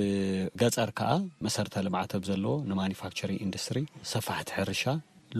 ገፀር 0.61 0.91
ከዓ 0.99 1.11
መሰረተ 1.47 1.75
ልምዓቶብ 1.87 2.23
ዘለዎ 2.29 2.53
ንማኒፋክቸሪን 2.69 3.41
ኢንዱስትሪ 3.47 3.79
ሰፋሕቲ 4.13 4.49
ሕርሻ 4.57 4.83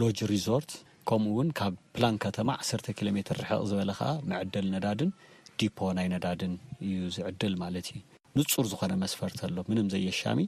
ሎጅ 0.01 0.19
ሪዞርት 0.33 0.71
ከምኡ 1.09 1.29
ውን 1.37 1.49
ካብ 1.59 1.75
ፕላን 1.95 2.15
ከተማ 2.25 2.49
1 2.79 2.91
ኪሎሜር 2.97 3.29
ርሕቕ 3.41 3.61
ዝበለ 3.69 3.91
ከዓ 3.99 4.09
መዐደል 4.31 4.65
ነዳድን 4.73 5.11
ዲ 5.61 5.67
ናይ 5.97 6.07
ነዳድን 6.13 6.53
እዩ 6.85 6.95
ዝዕድል 7.15 7.53
ማለት 7.63 7.87
እዩ 7.93 7.97
ንፁር 8.41 8.65
ዝኮነ 8.71 8.93
መስፈርቲ 9.03 9.39
ኣሎ 9.47 9.57
ንም 9.77 9.87
ዘየሻሚ 9.93 10.39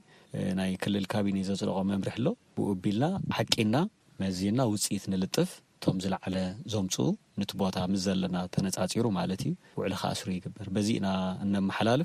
ናይ 0.60 0.72
ክልል 0.84 1.06
ካቢ 1.14 1.28
ዘፅለቀ 1.48 1.78
መምርሒ 1.92 2.14
ኣሎ 2.20 2.28
ብ 2.56 2.76
ቢልና 2.84 3.06
ሓቂና 3.38 3.76
መዝና 4.22 4.60
ውፅኢት 4.72 5.06
ንልጥፍ 5.14 5.52
እቶም 5.78 5.98
ዝለዓለ 6.04 6.36
ዘምፅኡ 6.74 7.06
ቲ 7.50 7.54
ቦታ 7.62 7.78
ምስ 7.92 8.02
ዘለና 8.08 8.38
ተነፃፂሩ 8.56 9.06
ማለትዩ 9.20 9.52
ዕሉስ 9.88 10.22
ይርዚናላ 10.32 11.98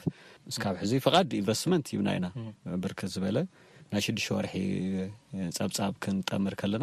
ንቨስመ 1.33 1.73
ኢብርክዝበይ 2.79 3.38
ሽሽ 4.07 4.27
ወርሒ 4.37 4.55
ፀብ 5.81 5.95
ክንጠምር 6.05 6.55
ከለ 6.62 6.75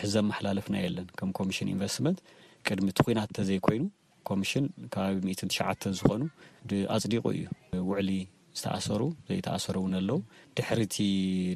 ሎዘ 0.00 0.24
ሓላልፍና 0.38 0.76
የለ 0.84 0.98
ከ 1.18 1.28
ኮሚሽን 1.40 1.68
ንቨስትመንት 1.76 2.18
ቅድሚ 2.68 2.86
ቲ 2.96 3.00
ኩናት 3.06 3.28
እንተዘይ 3.32 3.58
ኮይኑ 3.66 3.82
ኮሚሽን 4.28 4.64
ካባቢ 4.94 5.34
ዝኾኑ 5.98 6.22
ኣፅዲቁ 6.94 7.22
እዩ 7.36 7.42
ውዕሊ 7.88 8.08
ዝተኣሰሩ 8.58 9.02
ዘይተኣሰር 9.28 9.76
እውን 9.80 9.92
ኣለው 10.00 10.18
ድሕሪቲ 10.58 10.96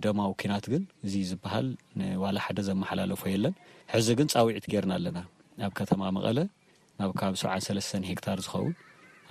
ደማዊ 0.05 0.31
ኩናት 0.41 0.67
ግን 0.73 0.83
እዚ 1.07 1.15
ዝበሃል 1.31 1.69
ዋላ 2.23 2.37
ሓደ 2.47 2.59
ዘመሓላለፎ 2.69 3.23
የለን 3.35 3.55
ሕዚ 3.93 4.09
ግን 4.21 4.29
ፃውዒት 4.35 4.67
ገርና 4.73 4.93
ኣለና 4.99 5.19
ኣብ 5.67 5.73
ከተማ 5.81 6.03
መቐለ 6.17 6.39
ናብባቢ7 7.01 8.05
ሄታር 8.11 8.39
ዝኸውን 8.47 8.75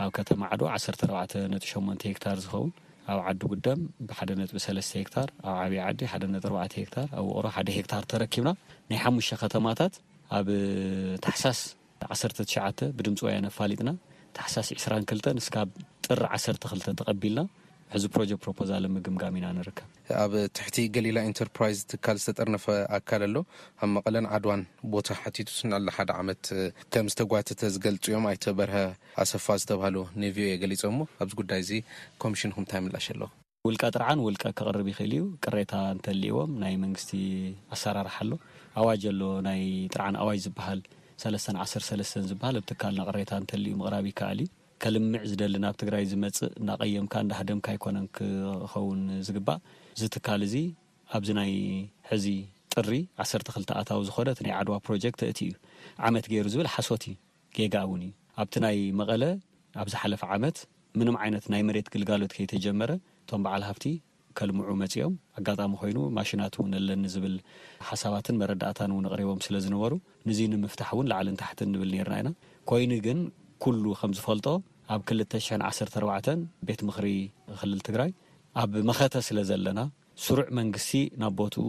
ኣብ 0.06 0.10
ከተማ 0.18 0.42
ዓ 0.54 0.58
148 0.74 2.24
ታር 2.26 2.38
ዝኸውን 2.46 2.72
ኣብ 3.14 3.20
ዓዲ 3.30 3.40
ጉደም 3.54 3.80
ብሓ 4.10 4.20
ሄታር 5.04 5.30
ኣብ 5.54 5.64
ብይ 5.74 5.80
ዲሓኣብቕሮተናማ 6.00 6.60
ኣብ 10.38 10.48
ታሓሳስ 11.26 11.60
1ትሽተ 12.28 12.80
ብድምፂ 12.98 13.20
ወያነ 13.28 13.46
ኣፋሊጥና 13.52 13.90
ታሓሳስ 14.38 14.70
22ልተ 14.86 15.26
ንስካብ 15.38 15.70
ጥሪ 16.06 16.22
1ሰተ 16.38 16.64
ክልተ 16.72 16.86
ተቐቢልና 17.00 17.42
ሕዚ 17.94 18.04
ፕሮጀክት 18.14 18.42
ፕሮፖዛሎን 18.46 18.92
ምግምጋሚ 18.96 19.36
ኢና 19.42 19.48
ንርከብ 19.58 19.88
ኣብ 20.24 20.34
ትሕቲ 20.58 20.78
ገሊላ 20.96 21.18
ኤንተርፕራይዝ 21.32 21.80
ትካል 21.92 22.18
ዝተጠርነፈ 22.24 22.66
ኣካል 22.98 23.24
ኣሎ 23.28 23.36
ኣብ 23.84 23.90
መቐለን 23.98 24.28
ዓድዋን 24.38 24.64
ቦታ 24.94 25.08
ሓቲቱስ 25.22 25.60
ናላ 25.72 25.92
ሓደ 25.98 26.10
ዓመት 26.22 26.44
ከም 26.96 27.08
ዝተጓተተ 27.14 27.70
ዝገልፅ 27.76 28.04
እዮም 28.12 28.26
ኣይተበርሀ 28.32 28.78
ኣሰፋ 29.24 29.46
ዝተባሃሉ 29.64 29.98
ንቪኤ 30.24 30.56
ገሊፆ 30.64 30.84
ሞ 30.98 31.02
ኣብዚ 31.26 31.34
ጉዳይ 31.42 31.62
እዚ 31.66 31.72
ኮሚሽን 32.26 32.54
ኩምንታይ 32.58 32.82
ምላሽ 32.88 33.08
ኣለዎ 33.16 33.30
ውልቃ 33.68 33.84
ጥርዓን 33.96 34.22
ውልቃ 34.28 34.44
ከቐርብ 34.58 34.88
ይኽእል 34.94 35.14
እዩ 35.18 35.26
ቅሬታ 35.46 35.74
እንተልእዎም 35.96 36.52
ናይ 36.64 36.74
መንግስቲ 36.86 37.12
ኣሰራርሓ 37.76 38.16
ኣሎ 38.26 38.32
ኣዋጅ 38.82 39.04
ኣሎ 39.12 39.22
ናይ 39.48 39.62
ጥርዓን 39.94 40.16
ኣዋጅ 40.22 40.38
ዝበሃል 40.46 40.80
ሰለስተ 41.24 41.48
1ሰሰለስተ 41.64 42.14
ዝበሃል 42.30 42.56
ኣብ 42.60 42.66
ትካል 42.72 42.94
ናቕሬታ 43.00 43.32
እንተልዩ 43.42 43.72
ምቕራብ 43.80 44.06
ይከኣል 44.12 44.40
ከልምዕ 44.84 45.22
ዝደሊ 45.32 45.56
ናብ 45.66 45.76
ትግራይ 45.82 46.04
ዝመፅእ 46.12 46.48
እዳቐየምካ 46.60 47.14
እንዳሃደምካ 47.26 47.68
ይኮነን 47.76 48.08
ክኸውን 48.18 49.02
ዝግባእ 49.28 49.60
ዝትካል 50.00 50.42
እዚ 50.48 50.56
ኣብዚ 51.18 51.30
ናይ 51.40 51.52
ሕዚ 52.10 52.26
ጥሪ 52.74 52.94
1ተ 53.28 53.48
ክልተ 53.56 53.70
ኣታዊ 53.82 54.00
ዝኮነ 54.08 54.30
እቲናይ 54.36 54.54
ዓድዋ 54.60 54.76
ፕሮጀክት 54.88 55.20
ተእቲ 55.24 55.40
እዩ 55.48 55.54
ዓመት 56.08 56.26
ገይሩ 56.32 56.48
ዝብል 56.54 56.70
ሓሶትዩ 56.76 57.14
ጌጋ 57.58 57.76
እውን 57.88 58.02
እዩ 58.08 58.12
ኣብቲ 58.44 58.56
ናይ 58.66 58.78
መቐለ 59.02 59.24
ኣብዝ 59.82 59.94
ሓለፈ 60.02 60.24
ዓመት 60.38 60.58
ምንም 61.00 61.16
ዓይነት 61.26 61.46
ናይ 61.56 61.62
መሬት 61.70 61.88
ግልጋሎት 61.96 62.32
ከይተጀመረ 62.38 62.92
እቶም 63.24 63.44
በዓል 63.46 63.64
ሃፍቲ 63.70 63.86
ከልምዑ 64.38 64.68
መፂኦም 64.82 65.14
ኣጋጣሚ 65.40 65.72
ኮይኑ 65.82 66.00
ማሽናት 66.18 66.54
እውን 66.58 66.74
ኣለኒ 66.80 67.04
ዝብል 67.14 67.36
ሓሳባትን 67.90 68.36
መረዳእታን 68.42 68.92
እውን 68.94 69.06
ንቕሪቦም 69.08 69.40
ስለዝነበሩ 69.46 69.94
ንዚ 70.30 70.40
ንምፍታሕ 70.54 70.92
እውን 70.96 71.10
ላዓልን 71.12 71.38
ታሕቲ 71.42 71.62
ንብል 71.74 71.92
ነርና 71.96 72.18
ኢና 72.24 72.30
ኮይኑ 72.72 72.92
ግን 73.08 73.20
ኩሉ 73.66 73.84
ከም 74.02 74.14
ዝፈልጦ 74.18 74.48
ኣብ 74.94 75.02
214 75.16 76.46
ቤት 76.68 76.82
ምክሪ 76.90 77.08
ክልል 77.60 77.82
ትግራይ 77.88 78.12
ኣብ 78.62 78.72
መኸተ 78.90 79.14
ስለ 79.28 79.38
ዘለና 79.50 79.80
ስሩዕ 80.26 80.48
መንግስቲ 80.60 80.92
ናብ 81.22 81.34
ቦትኡ 81.40 81.66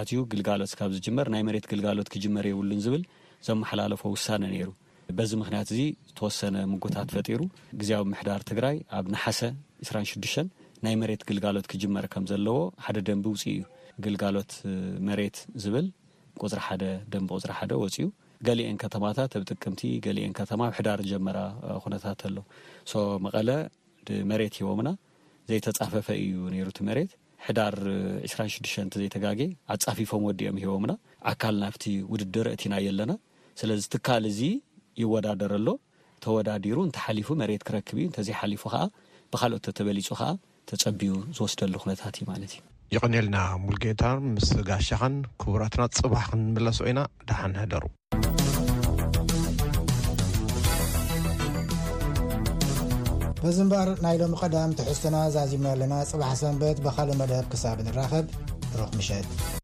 ኣትዩ 0.00 0.18
ግልጋሎት 0.32 0.72
ካብ 0.78 0.90
ዝጅመር 0.96 1.28
ናይ 1.34 1.42
መሬት 1.48 1.66
ግልጋሎት 1.70 2.08
ክጅመር 2.14 2.44
የብሉን 2.50 2.80
ዝብል 2.84 3.04
ዘመሓላለፎ 3.46 4.02
ውሳነ 4.14 4.42
ነይሩ 4.52 4.68
በዚ 5.18 5.30
ምክንያት 5.40 5.68
እዚ 5.74 5.80
ተወሰነ 6.18 6.56
ምጉታት 6.72 7.08
ፈጢሩ 7.14 7.40
ግዜኣዊ 7.80 8.04
ምሕዳር 8.10 8.42
ትግራይ 8.50 8.76
ኣብ 8.98 9.06
ናሓሰ 9.14 9.40
26ዱ 9.88 10.22
ናይ 10.84 10.94
መሬት 11.00 11.22
ግልጋሎት 11.28 11.66
ክጅመር 11.70 12.04
ከም 12.12 12.24
ዘለዎ 12.30 12.58
ሓደ 12.84 12.96
ደንቢ 13.08 13.24
ውፅ 13.32 13.42
እዩ 13.52 13.62
ግልጋሎት 14.04 14.52
መሬት 15.08 15.38
ዝብል 15.62 15.86
ቁፅሪ 16.44 16.60
ሓደ 16.66 16.84
ደን 17.12 17.24
ቁፅሪ 17.34 17.52
ሓደ 17.58 17.72
ወፅኡ 17.82 18.06
ገሊአን 18.48 18.76
ከተማታት 18.82 19.32
ኣብ 19.38 19.42
ጥቅምቲ 19.52 19.82
ገሊአን 20.06 20.32
ከተማ 20.38 20.60
ብሕዳር 20.72 21.00
ጀመ 21.10 21.26
ነታት 21.94 22.20
ኣሎ 22.28 22.36
ሶ 22.92 23.02
መቐለ 23.24 23.48
መሬት 24.30 24.54
ሂቦምና 24.60 24.90
ዘይተፃፈፈ 25.50 26.06
እዩ 26.22 26.32
ነሩቲ 26.54 26.78
መሬት 26.88 27.12
ሕዳር 27.46 27.74
26 28.30 28.96
ዘይተጋ 29.00 29.24
ኣፃፊፎም 29.74 30.24
ወዲኦም 30.28 30.58
ሂቦምና 30.62 30.92
ኣካል 31.30 31.54
ናብቲ 31.64 31.84
ውድድር 32.12 32.46
እቲናየ 32.54 32.88
ኣለና 32.94 33.12
ስለዚ 33.62 33.84
ትካል 33.94 34.24
እዚ 34.32 34.40
ይወዳደረሎ 35.02 35.68
ተወዳዲሩ 36.24 36.78
ንተ 36.88 36.96
ሓሊፉ 37.04 37.28
መሬት 37.42 37.62
ክረክብ 37.68 37.98
እዩ 38.00 38.06
ተዘይሓሊፉ 38.16 38.62
ከዓ 38.72 38.82
ብካልኦት 39.34 39.66
ተበሊፁ 39.78 40.08
ከዓ 40.20 40.30
ተፀቢዩ 40.78 41.12
ዝወስደሉ 41.36 41.74
ነታት 41.90 42.14
እዩማለትእዩ 42.20 42.58
ይቕን 42.94 43.12
ኤልና 43.18 43.38
ሙልጌታ 43.64 44.02
ምስ 44.34 44.48
ጋሻኻን 44.68 45.14
ክቡራትና 45.40 45.82
ጽባሕ 45.98 46.24
ክንምለሶ 46.32 46.78
ኢና 46.90 47.00
ደሓንሀደሩ 47.28 47.84
ብዝእምበር 53.42 53.88
ናይ 54.06 54.16
ሎሚ 54.22 54.34
ቀዳም 54.42 54.74
ትሕዝትና 54.80 55.16
ዛዚሙና 55.36 55.68
ኣለና 55.74 55.94
ጽባሕ 56.10 56.34
ሰንበት 56.42 56.80
ብኻልእ 56.86 57.18
መደብ 57.22 57.46
ክሳብ 57.54 57.78
ንራኸብ 57.86 58.26
ሩኽ 58.80 58.92
ምሸጥ 58.98 59.58